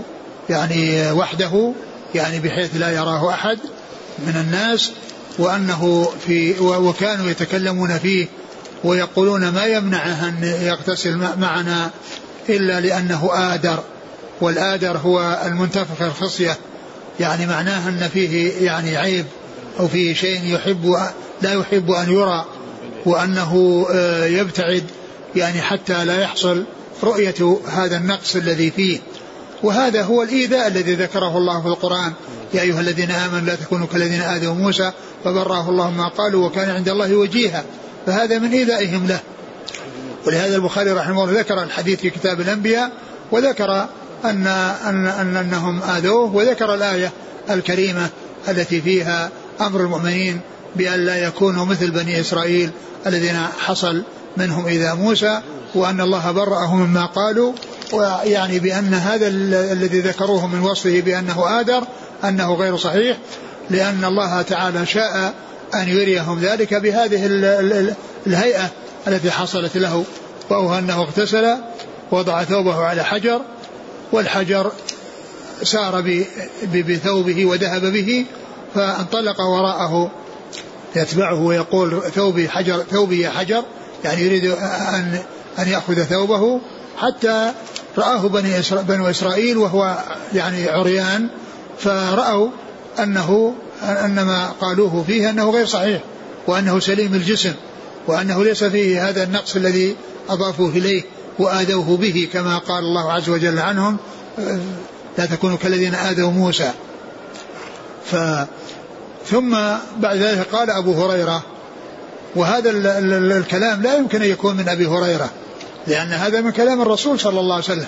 [0.49, 1.74] يعني وحده
[2.15, 3.59] يعني بحيث لا يراه أحد
[4.20, 4.91] من الناس
[5.39, 8.28] وأنه في وكانوا يتكلمون فيه
[8.84, 11.89] ويقولون ما يمنعه أن يغتسل معنا
[12.49, 13.84] إلا لأنه آدر
[14.41, 16.57] والآدر هو المنتفخ الخصية.
[17.20, 19.26] يعني معناه أن فيه يعني عيب
[19.80, 20.95] أو فيه شيء يحب
[21.41, 22.45] لا يحب أن يرى
[23.05, 24.84] وأنه آه، يبتعد
[25.36, 26.63] يعني حتى لا يحصل
[27.03, 28.99] رؤية هذا النقص الذي فيه.
[29.63, 32.13] وهذا هو الإيذاء الذي ذكره الله في القرآن.
[32.53, 34.91] يا أيها الذين آمنوا لا تكونوا كالذين آذوا موسى
[35.24, 37.63] فبراه الله ما قالوا وكان عند الله وجيها.
[38.05, 39.20] فهذا من إيذائهم له.
[40.28, 42.91] ولهذا البخاري رحمه الله ذكر الحديث في كتاب الأنبياء
[43.32, 43.88] وذكر
[44.26, 47.11] أن, أن, أن أنهم آذوه وذكر الآية
[47.49, 48.09] الكريمة
[48.47, 49.30] التي فيها
[49.61, 50.41] أمر المؤمنين
[50.76, 52.72] بأن لا يكونوا مثل بني إسرائيل
[53.07, 54.03] الذين حصل
[54.38, 55.41] منهم إذا موسى
[55.76, 57.53] وأن الله برأه مما قالوا
[57.93, 61.84] ويعني بأن هذا الذي ذكروه من وصفه بأنه آدر
[62.24, 63.18] أنه غير صحيح
[63.70, 65.34] لأن الله تعالى شاء
[65.76, 67.26] أن يريهم ذلك بهذه
[68.28, 68.70] الهيئة
[69.07, 70.03] التي حصلت له
[70.49, 71.57] وهو أنه اغتسل
[72.11, 73.41] وضع ثوبه على حجر
[74.12, 74.72] والحجر
[75.64, 76.24] سار
[76.74, 78.26] بثوبه وذهب به
[78.76, 80.12] فانطلق وراءه.
[80.95, 83.64] يتبعه ويقول ثوبي حجر ثوبي يا حجر
[84.03, 85.20] يعني يريد أن
[85.60, 86.62] أن يأخذ ثوبه
[86.97, 87.51] حتى
[87.97, 89.97] رآه بني بنو إسرائيل وهو
[90.34, 91.30] يعني عريان
[91.80, 92.49] فرأوا
[92.99, 96.01] أنه أن ما قالوه فيه أنه غير صحيح
[96.47, 97.53] وأنه سليم الجسم
[98.08, 99.95] وأنه ليس فيه هذا النقص الذي
[100.30, 101.03] أضافوه إليه.
[101.39, 103.97] وآذوه به كما قال الله عز وجل عنهم
[105.17, 106.71] لا تكونوا كالذين آذوا موسى.
[108.05, 108.15] ف
[109.29, 109.57] ثم
[109.97, 111.43] بعد ذلك قال أبو هريرة
[112.35, 112.69] وهذا
[113.38, 115.29] الكلام لا يمكن أن يكون من أبي هريرة
[115.88, 117.88] لأن هذا من كلام الرسول صلى الله عليه وسلم.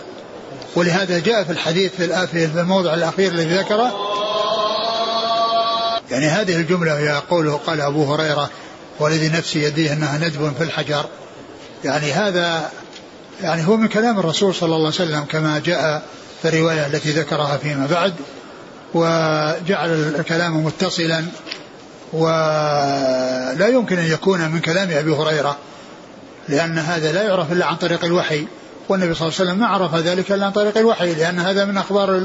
[0.76, 1.92] ولهذا جاء في الحديث
[2.32, 3.94] في الموضع الأخير الذي ذكره.
[6.12, 8.50] يعني هذه الجملة يقوله قال أبو هريرة
[9.00, 11.06] والذي نفسي يديه أنها ندب في الحجر.
[11.84, 12.72] يعني هذا
[13.42, 16.04] يعني هو من كلام الرسول صلى الله عليه وسلم كما جاء
[16.42, 18.14] في الرواية التي ذكرها فيما بعد
[18.94, 21.26] وجعل الكلام متصلا
[22.14, 25.58] ولا يمكن أن يكون من كلام أبي هريرة
[26.50, 28.48] لأن هذا لا يعرف إلا عن طريق الوحي
[28.90, 31.78] والنبي صلى الله عليه وسلم ما عرف ذلك إلا عن طريق الوحي لأن هذا من
[31.78, 32.24] أخبار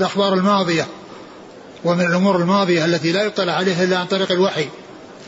[0.00, 0.86] الأخبار الماضية
[1.84, 4.68] ومن الأمور الماضية التي لا يطلع عليها إلا عن طريق الوحي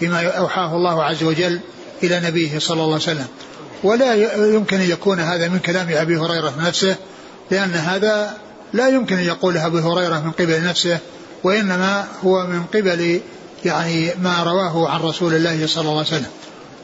[0.01, 1.61] فيما أوحاه الله عز وجل
[2.03, 3.27] إلى نبيه صلى الله عليه وسلم.
[3.83, 4.15] ولا
[4.55, 6.97] يمكن أن يكون هذا من كلام أبي هريرة نفسه
[7.51, 8.37] لأن هذا
[8.73, 10.99] لا يمكن أن يقوله أبو هريرة من قبل نفسه
[11.45, 13.21] وإنما هو من قبل
[13.65, 16.31] يعني ما رواه عن رسول الله صلى الله عليه وسلم.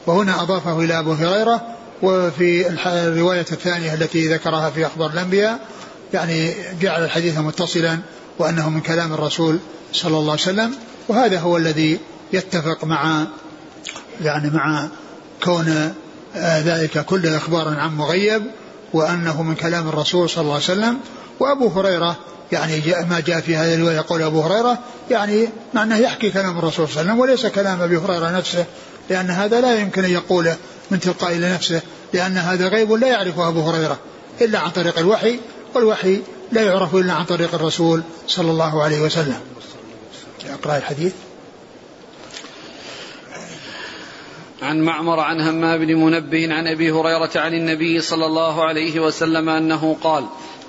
[0.07, 1.61] وهنا أضافه إلى أبو هريرة
[2.01, 5.59] وفي الرواية الثانية التي ذكرها في أخبار الأنبياء
[6.13, 7.99] يعني جعل الحديث متصلا
[8.39, 9.59] وأنه من كلام الرسول
[9.93, 10.75] صلى الله عليه وسلم
[11.07, 11.99] وهذا هو الذي
[12.33, 13.27] يتفق مع
[14.21, 14.87] يعني مع
[15.43, 15.93] كون
[16.37, 18.43] ذلك كله إخبارا عن مغيب
[18.93, 20.97] وأنه من كلام الرسول صلى الله عليه وسلم.
[21.39, 22.17] وأبو هريرة
[22.51, 24.79] يعني جاء ما جاء في هذه الرواية يقول أبو هريرة
[25.11, 28.65] يعني معناه يحكي كلام الرسول صلى الله عليه وسلم وليس كلام أبي هريرة نفسه
[29.09, 30.55] لأن هذا لا يمكن أن يقوله
[30.91, 31.81] من تلقاء لنفسه
[32.13, 33.99] لأن هذا غيب لا يعرفه أبو هريرة
[34.41, 35.39] إلا عن طريق الوحي
[35.75, 36.21] والوحي
[36.51, 39.39] لا يعرف إلا عن طريق الرسول صلى الله عليه وسلم.
[40.49, 41.13] أقرأ الحديث.
[44.65, 49.49] عن معمر عن همام بن منبه عن أبي هريرة عن النبي صلى الله عليه وسلم
[49.49, 50.25] أنه قال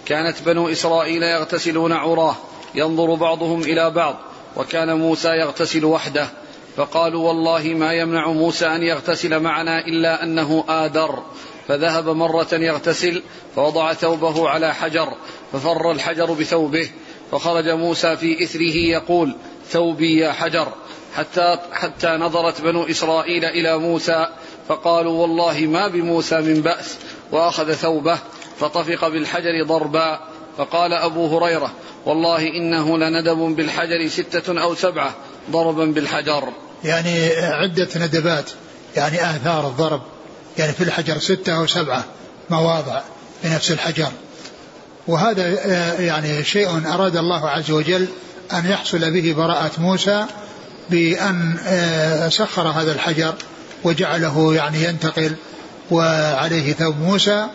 [0.07, 2.36] كانت بنو إسرائيل يغتسلون عراه
[2.74, 4.16] ينظر بعضهم إلى بعض
[4.57, 6.28] وكان موسى يغتسل وحده
[6.76, 11.22] فقالوا والله ما يمنع موسى أن يغتسل معنا إلا أنه آدر
[11.68, 13.22] فذهب مرة يغتسل
[13.57, 15.09] فوضع ثوبه على حجر
[15.53, 16.90] ففر الحجر بثوبه
[17.32, 19.36] فخرج موسى في إثره يقول
[19.68, 20.68] ثوبي يا حجر.
[21.17, 24.27] حتى حتى نظرت بنو إسرائيل إلى موسى
[24.69, 26.97] فقالوا والله ما بموسى من بأس
[27.33, 28.19] وأخذ ثوبه
[28.61, 30.21] فطفق بالحجر ضربا.
[30.59, 31.73] فقال أبو هريرة
[32.07, 35.14] والله إنه لندب بالحجر ستة أو سبعة
[35.51, 36.49] ضربا بالحجر.
[36.85, 38.51] يعني عدة ندبات
[38.97, 40.03] يعني آثار الضرب
[40.59, 42.05] يعني في الحجر ستة أو سبعة
[42.51, 43.01] مواضع
[43.43, 44.11] في نفس الحجر.
[45.09, 45.47] وهذا
[46.01, 48.07] يعني شيء أراد الله عز وجل
[48.53, 50.27] أن يحصل به براءة موسى
[50.91, 51.57] بأن
[52.30, 53.34] سخر هذا الحجر
[53.84, 55.37] وجعله يعني ينتقل
[55.91, 57.47] وعليه ثوب موسى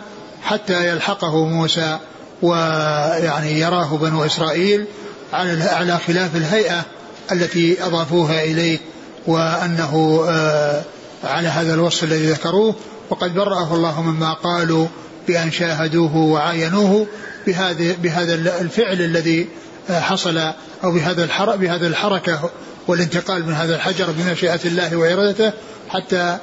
[0.42, 1.98] حتى يلحقه موسى
[2.42, 4.84] ويعني يراه بنو إسرائيل
[5.32, 6.84] على على خلاف الهيئة
[7.32, 8.78] التي أضافوها إليه
[9.26, 10.82] وأنه آه،
[11.24, 12.74] على هذا الوصف الذي ذكروه.
[13.10, 14.86] وقد برأه الله مما قالوا
[15.28, 17.06] بأن شاهدوه وعاينوه
[17.46, 19.48] بهذا بهذا الفعل الذي
[19.90, 20.38] آه، حصل
[20.84, 22.50] أو بهذا بهذا الحركة
[22.88, 25.52] والانتقال من هذا الحجر بمشيئة الله وإرادته
[25.88, 26.38] حتى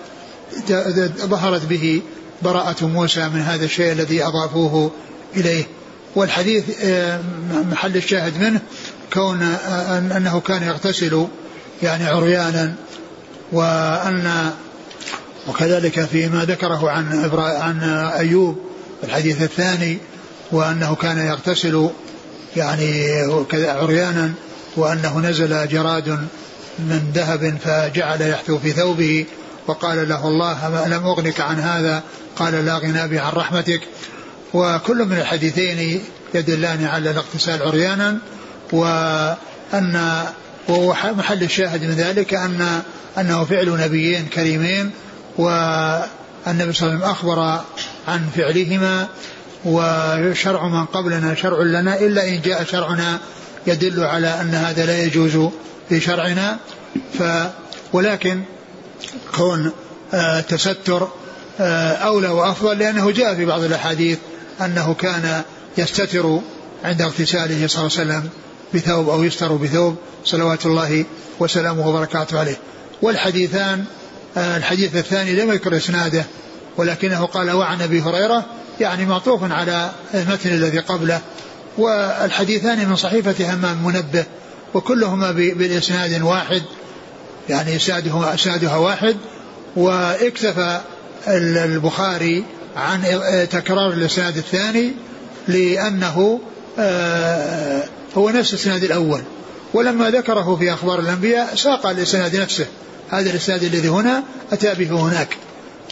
[1.25, 2.01] ظهرت به
[2.41, 4.91] براءة موسى من هذا الشيء الذي أضافوه
[5.35, 5.63] إليه.
[6.15, 7.19] والحديث آه،
[7.71, 8.61] محل الشاهد منه
[9.13, 11.27] كون آه، أنه كان يغتسل
[11.83, 12.73] يعني عريانا
[13.51, 14.51] وأن
[15.47, 17.83] وكذلك فيما ذكره عن عن
[18.17, 18.59] أيوب
[19.03, 19.97] الحديث الثاني
[20.51, 21.89] وأنه كان يغتسل
[22.55, 23.21] يعني
[23.53, 24.31] عريانا
[24.76, 26.09] وأنه نزل جراد
[26.80, 29.26] من ذهب فجعل يحثو في ثوبه
[29.67, 32.03] وقال له الله لم أغنك عن هذا؟
[32.36, 33.82] قال لا غنى بي عن رحمتك.
[34.53, 36.01] وكل من الحديثين
[36.34, 38.17] يدلان على الاغتسال عريانا
[38.72, 40.24] وأن
[40.70, 42.82] ومحل الشاهد من ذلك أن
[43.17, 44.91] أنه فعل نبيين كريمين
[45.38, 47.61] والنبي صلى الله عليه وسلم أخبر
[48.07, 49.07] عن فعلهما
[49.65, 53.20] وشرع من قبلنا شرع لنا إلا إن جاء شرعنا
[53.68, 55.49] يدل على أن هذا لا يجوز
[55.89, 56.57] في شرعنا.
[57.20, 57.24] ف
[57.93, 58.41] ولكن
[59.36, 59.72] كون
[60.14, 61.07] آه، تستر
[61.60, 64.18] آه، أولى وأفضل لأنه جاء في بعض الأحاديث
[64.62, 65.41] أنه كان
[65.78, 66.39] يستتر
[66.84, 68.30] عند اغتساله صلى الله عليه وسلم
[68.74, 69.95] بثوب أو يستر بثوب
[70.26, 71.05] صلوات الله
[71.39, 72.57] وسلامه وبركاته عليه.
[73.01, 73.86] والحديثان
[74.38, 76.26] آه، الحديث الثاني لم يذكر إسناده
[76.78, 78.45] ولكنه قال وعن أبي هريرة
[78.80, 81.22] يعني معطوف على المتن الذي قبله.
[81.80, 84.25] والحديثان من صحيفة همام منبه
[84.73, 86.61] وكلهما بالإسناد واحد
[87.49, 89.17] يعني إسنادها إسنادها واحد.
[89.75, 90.80] واكتفى
[91.27, 92.43] البخاري
[92.75, 93.01] عن
[93.51, 94.91] تكرار الإسناد الثاني
[95.47, 96.39] لأنه
[96.80, 97.84] آه،
[98.17, 99.21] هو نفس الإسناد الأول.
[99.73, 102.65] ولما ذكره في أخبار الأنبياء ساق الإسناد نفسه.
[103.09, 105.38] هذا الإسناد الذي هنا أتى به هناك.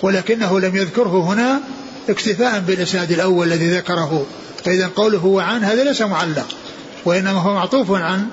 [0.04, 1.60] ولكنه لم يذكره هنا
[2.10, 4.26] اكتفاء بالإسناد الأول الذي ذكره.
[4.68, 6.48] فإذا قوله وعن هذا ليس معلق
[7.06, 8.28] وإنما هو معطوف عن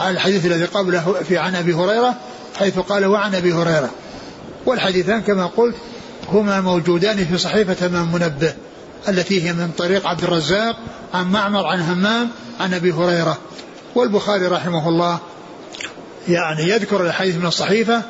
[0.00, 2.14] الحديث الذي قبله في عن أبي هريرة
[2.58, 3.90] حيث قال وعن أبي هريرة.
[4.66, 5.74] والحديثان كما قلت
[6.28, 8.54] هما موجودان في صحيفة من منبه
[9.08, 10.76] التي هي من طريق عبد الرزاق
[11.14, 12.28] عن معمر عن همام
[12.60, 13.38] عن أبي هريرة.
[13.94, 15.18] والبخاري رحمه الله
[16.28, 18.02] يعني يذكر الحديث من الصحيفة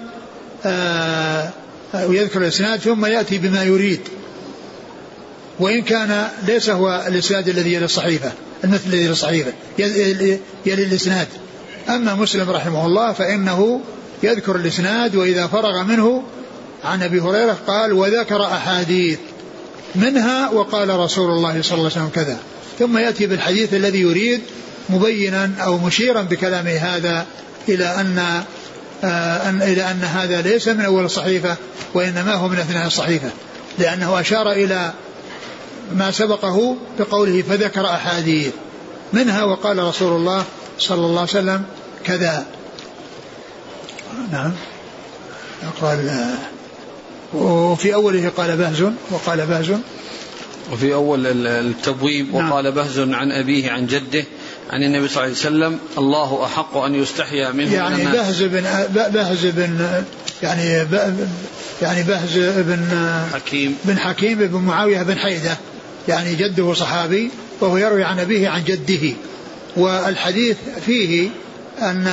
[0.65, 1.51] آه
[1.95, 4.01] ويذكر الإسناد ثم يأتي بما يريد.
[5.61, 8.33] وإن كان ليس هو الإسناد الذي يلي الصحيفة
[8.65, 11.29] المثل الذي يلي الصحيفة يلي الإسناد.
[11.89, 13.81] أما مسلم رحمه الله فإنه
[14.23, 16.23] يذكر الإسناد وإذا فرغ منه
[16.85, 19.19] عن أبي هريرة قال وذكر أحاديث
[19.95, 22.39] منها وقال رسول الله صلى الله عليه وسلم كذا
[22.79, 24.41] ثم يأتي بالحديث الذي يريد
[24.91, 27.27] مبينا أو مشيرا بكلامه هذا
[27.69, 28.19] إلى أن
[29.05, 31.57] آه أن إلى أن هذا ليس من أول الصحيفة
[31.95, 33.29] وإنما هو من أثناء الصحيفة
[33.79, 34.93] لأنه أشار إلى
[35.97, 38.53] ما سبقه بقوله فذكر أحاديث.
[39.13, 40.45] منها وقال رسول الله
[40.79, 41.63] صلى الله عليه وسلم
[42.05, 42.47] كذا.
[44.33, 44.53] نعم.
[45.81, 46.27] قال
[47.35, 49.73] وفي أوله قال بهز وقال بهز.
[50.73, 52.51] وفي أول التبويب نعم.
[52.51, 54.25] وقال بهز عن أبيه عن جده
[54.71, 58.65] عن النبي صلى الله عليه وسلم الله أحق أن يستحيا منه يعني بهز بن
[58.95, 60.05] بهز بن
[60.43, 60.87] يعني
[61.83, 62.87] يعني بهز بن
[63.35, 63.77] حكيم.
[63.85, 65.57] بن حكيم بن معاوية بن حيدة.
[66.11, 67.31] يعني جده صحابي
[67.61, 69.13] وهو يروي عن أبيه عن جده.
[69.77, 70.57] والحديث
[70.87, 71.29] فيه
[71.83, 72.07] أن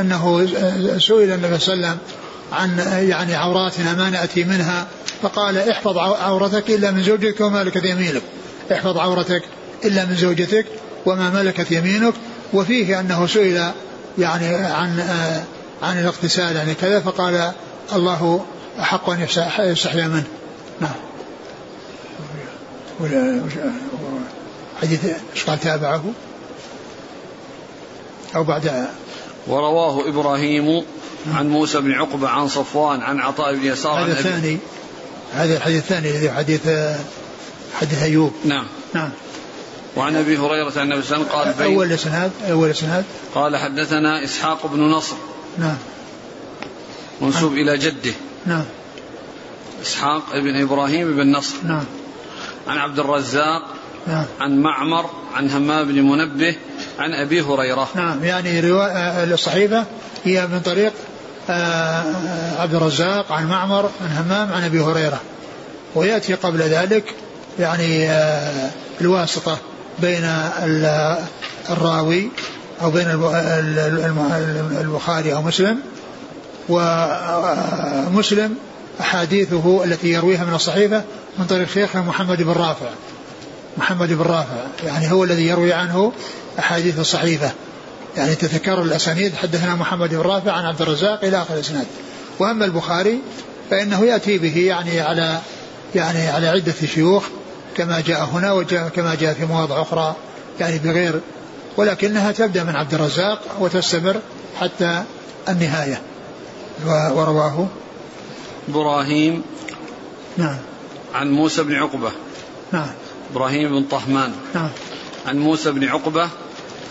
[0.00, 0.46] أنه
[0.98, 1.98] سئل النبي صلى الله عليه وسلم
[2.52, 2.78] عن
[3.08, 4.86] يعني عوراتنا ما نأتي منها؟
[5.22, 8.22] فقال احفظ عورتك إلا من زوجك وما ملكت يمينك.
[8.72, 9.42] احفظ عورتك
[9.84, 10.66] إلا من زوجتك
[11.06, 12.14] وما ملكت يمينك.
[12.52, 13.70] وفيه أنه سئل
[14.18, 15.00] يعني عن
[15.82, 17.52] عن الاغتسال يعني كذا فقال
[17.94, 18.44] الله
[18.80, 19.26] أحق أن
[19.58, 20.24] يستحيا منه.
[20.80, 21.13] نعم.
[24.82, 26.04] حديث إيش قال تابعه؟
[28.36, 28.86] أو بعد
[29.46, 30.84] ورواه إبراهيم
[31.34, 34.58] عن موسى بن عقبة عن صفوان عن عطاء بن يسار هذا الثاني.
[35.34, 36.68] هذا الحديث الثاني الذي حديث
[37.80, 38.32] حديث أيوب.
[38.44, 38.66] نعم.
[38.94, 39.10] نعم.
[39.96, 43.04] وعن أبي هريرة عن النبي صلى الله عليه وسلم قال أول اسناد أول إسناد.
[43.34, 45.16] قال حدثنا إسحاق بن نصر.
[45.58, 45.76] نعم.
[47.20, 47.68] منسوب نعم.
[47.68, 48.12] إلى جده.
[48.46, 48.64] نعم.
[49.82, 51.54] إسحاق بن إبراهيم بن نصر.
[51.64, 51.84] نعم.
[52.68, 53.62] عن عبد الرزاق
[54.06, 54.24] نعم.
[54.40, 56.56] عن معمر عن همام بن منبه
[56.98, 57.88] عن أبي هريرة.
[57.94, 59.84] نعم يعني رواية الصحيفة
[60.24, 60.92] هي من طريق
[61.50, 62.04] آه،
[62.58, 65.20] عبد الرزاق عن معمر عن همام عن أبي هريرة.
[65.94, 67.14] ويأتي قبل ذلك
[67.58, 69.58] يعني آه، الواسطة
[69.98, 70.24] بين
[71.70, 72.30] الراوي
[72.82, 73.06] أو بين
[74.80, 75.80] البخاري أو مسلم
[76.68, 78.56] ومسلم
[79.00, 81.02] أحاديثه التي يرويها من الصحيفة
[81.38, 82.90] من طريق شيخه محمد بن رافع.
[83.76, 86.12] محمد بن رافع يعني هو الذي يروي عنه
[86.58, 87.50] أحاديث الصحيفة.
[88.16, 91.86] يعني تتكرر الأسانيد حدثنا محمد بن رافع عن عبد الرزاق إلى آخر الإسناد.
[92.38, 93.18] وأما البخاري
[93.70, 95.38] فإنه يأتي به يعني على
[95.94, 97.24] يعني على عدة شيوخ
[97.76, 100.14] كما جاء هنا وجاء كما جاء في مواضع أخرى
[100.60, 101.20] يعني بغير
[101.76, 104.16] ولكنها تبدأ من عبد الرزاق وتستمر
[104.60, 105.02] حتى
[105.48, 106.00] النهاية.
[106.86, 107.66] ورواه
[108.68, 109.42] إبراهيم
[110.36, 110.56] نعم.
[111.14, 112.12] عن موسى بن عقبة.
[112.72, 112.90] نعم.
[113.32, 114.32] إبراهيم بن طهمان.
[114.54, 114.70] نعم.
[115.26, 116.28] عن موسى بن عقبة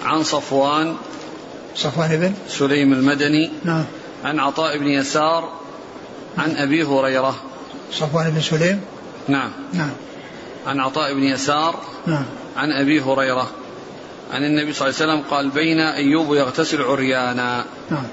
[0.03, 0.95] عن صفوان
[1.76, 3.51] صفوان بن سليم المدني.
[3.63, 3.86] نعم.
[4.24, 5.49] عن عطاء بن يسار
[6.38, 7.36] عن أبي هريرة.
[7.91, 8.82] صفوان بن سليم.
[9.28, 9.51] نعم.
[9.74, 9.91] نعم.
[10.67, 12.26] عن عطاء بن يسار نعم.
[12.57, 13.49] عن أبي هريرة.
[14.34, 17.65] عن النبي صلى الله عليه وسلم قال بين أيوب يغتسل عريانا.
[17.91, 18.03] نعم.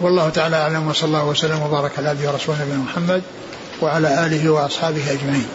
[0.00, 3.22] والله تعالى أعلم وصلى الله وسلم وبارك على عبده ورسوله نبينا محمد
[3.82, 5.46] وعلى آله وأصحابه أجمعين.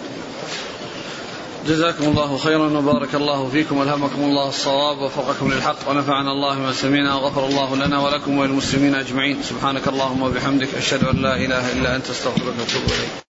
[1.67, 7.15] جزاكم الله خيرا وبارك الله فيكم وألهمكم الله الصواب ووفقكم للحق ونفعنا الله ما سمعنا
[7.15, 12.09] وغفر الله لنا ولكم وللمسلمين أجمعين سبحانك اللهم وبحمدك أشهد أن لا إله إلا أنت
[12.09, 13.28] أستغفرك وأتوب إليك